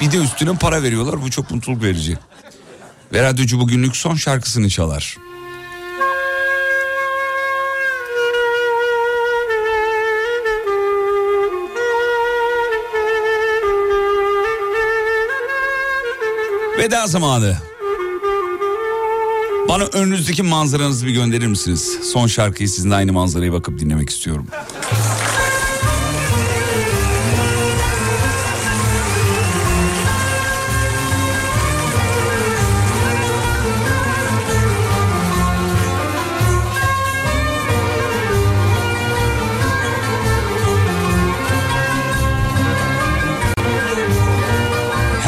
[0.01, 2.18] Bir de üstüne para veriyorlar bu çok mutluluk verici.
[3.12, 5.16] Ve radyocu bugünlük son şarkısını çalar.
[16.78, 17.56] Veda zamanı.
[19.68, 21.98] Bana önünüzdeki manzaranızı bir gönderir misiniz?
[22.12, 24.47] Son şarkıyı sizinle aynı manzaraya bakıp dinlemek istiyorum.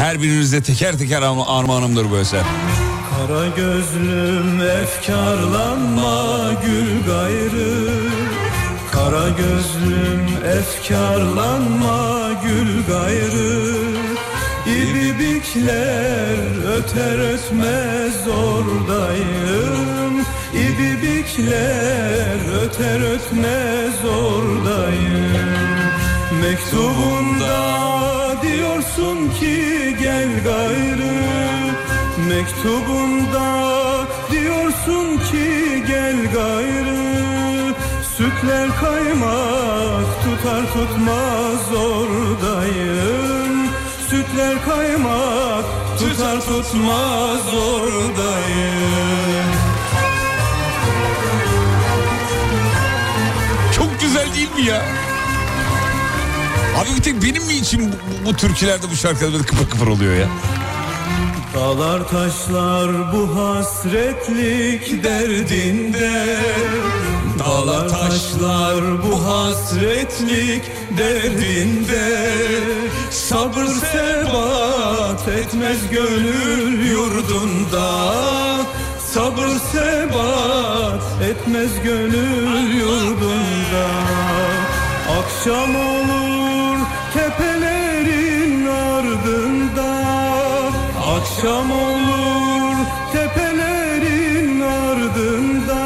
[0.09, 2.41] Her birinizde teker teker arma- armağanımdır bu eser.
[3.09, 7.89] Kara gözlüm efkarlanma gül gayrı.
[8.91, 10.27] Kara gözlüm
[10.57, 13.65] efkarlanma gül gayrı.
[14.67, 16.37] İbibikler
[16.77, 20.25] öter ötmez oradayım.
[20.53, 25.69] İbibikler öter ötmez oradayım
[26.41, 27.57] Mektubunda
[28.41, 31.19] diyorsun ki gel gayrı.
[32.27, 33.47] Mektubunda
[34.31, 37.73] diyorsun ki gel gayrı.
[38.17, 43.67] Sütler kaymak tutar tutmaz oradayım.
[44.09, 45.65] Sütler kaymak
[45.99, 49.49] tutar tutmaz oradayım.
[53.75, 55.08] Çok güzel değil mi ya?
[56.79, 60.15] Abi bir tek benim mi için bu, bu, türkülerde bu şarkılar böyle kıpır kıpır oluyor
[60.15, 60.27] ya?
[61.55, 66.37] Dağlar taşlar bu hasretlik derdinde.
[67.39, 70.63] Dağlar taşlar bu hasretlik
[70.97, 72.31] derdinde.
[73.11, 78.15] Sabır sebat etmez gönül yurdunda.
[79.13, 83.87] Sabır sebat etmez gönül yurdunda.
[85.19, 86.28] Akşam olur
[91.39, 92.75] Akşam olur
[93.13, 95.83] tepelerin ardında.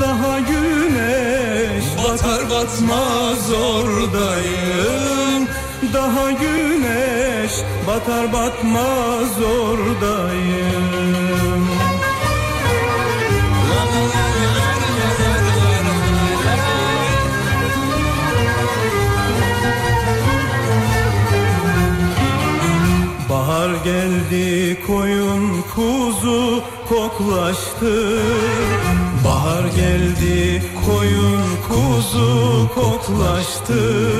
[0.00, 5.48] Daha güneş batar batmaz oradayım.
[5.94, 7.52] Daha güneş
[7.86, 10.67] batar batmaz oradayım
[23.88, 28.20] geldi koyun kuzu koklaştı.
[29.24, 34.10] Bahar geldi koyun kuzu koklaştı.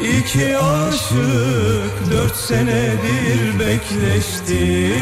[0.00, 4.92] İki aşık dört senedir bekleşti.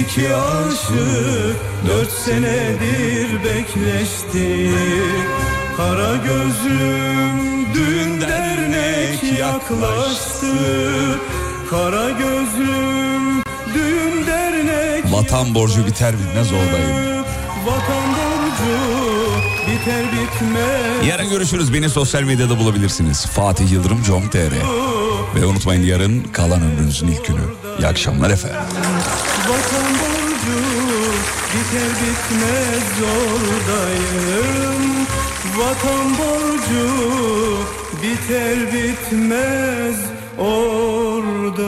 [0.00, 1.56] İki aşık
[1.88, 4.70] dört senedir bekleşti.
[5.76, 10.46] Kara gözlüm düğün dernek yaklaştı
[11.70, 13.42] Kara gözlüm
[13.74, 17.24] düğün dernek Vatan borcu biter bitmez oradayım.
[17.66, 18.76] Vatan borcu
[19.66, 21.74] biter bitmez Yarın görüşürüz.
[21.74, 23.26] Beni sosyal medyada bulabilirsiniz.
[23.26, 24.52] Fatih Yıldırım com.tr
[25.34, 27.40] Ve unutmayın yarın kalan ömrünüzün ilk günü.
[27.78, 28.58] İyi akşamlar efendim.
[29.48, 30.60] Vatan borcu
[31.54, 35.06] biter bitmez oradayım
[35.58, 36.88] Vatan borcu
[38.02, 41.60] biter bitmez oradayım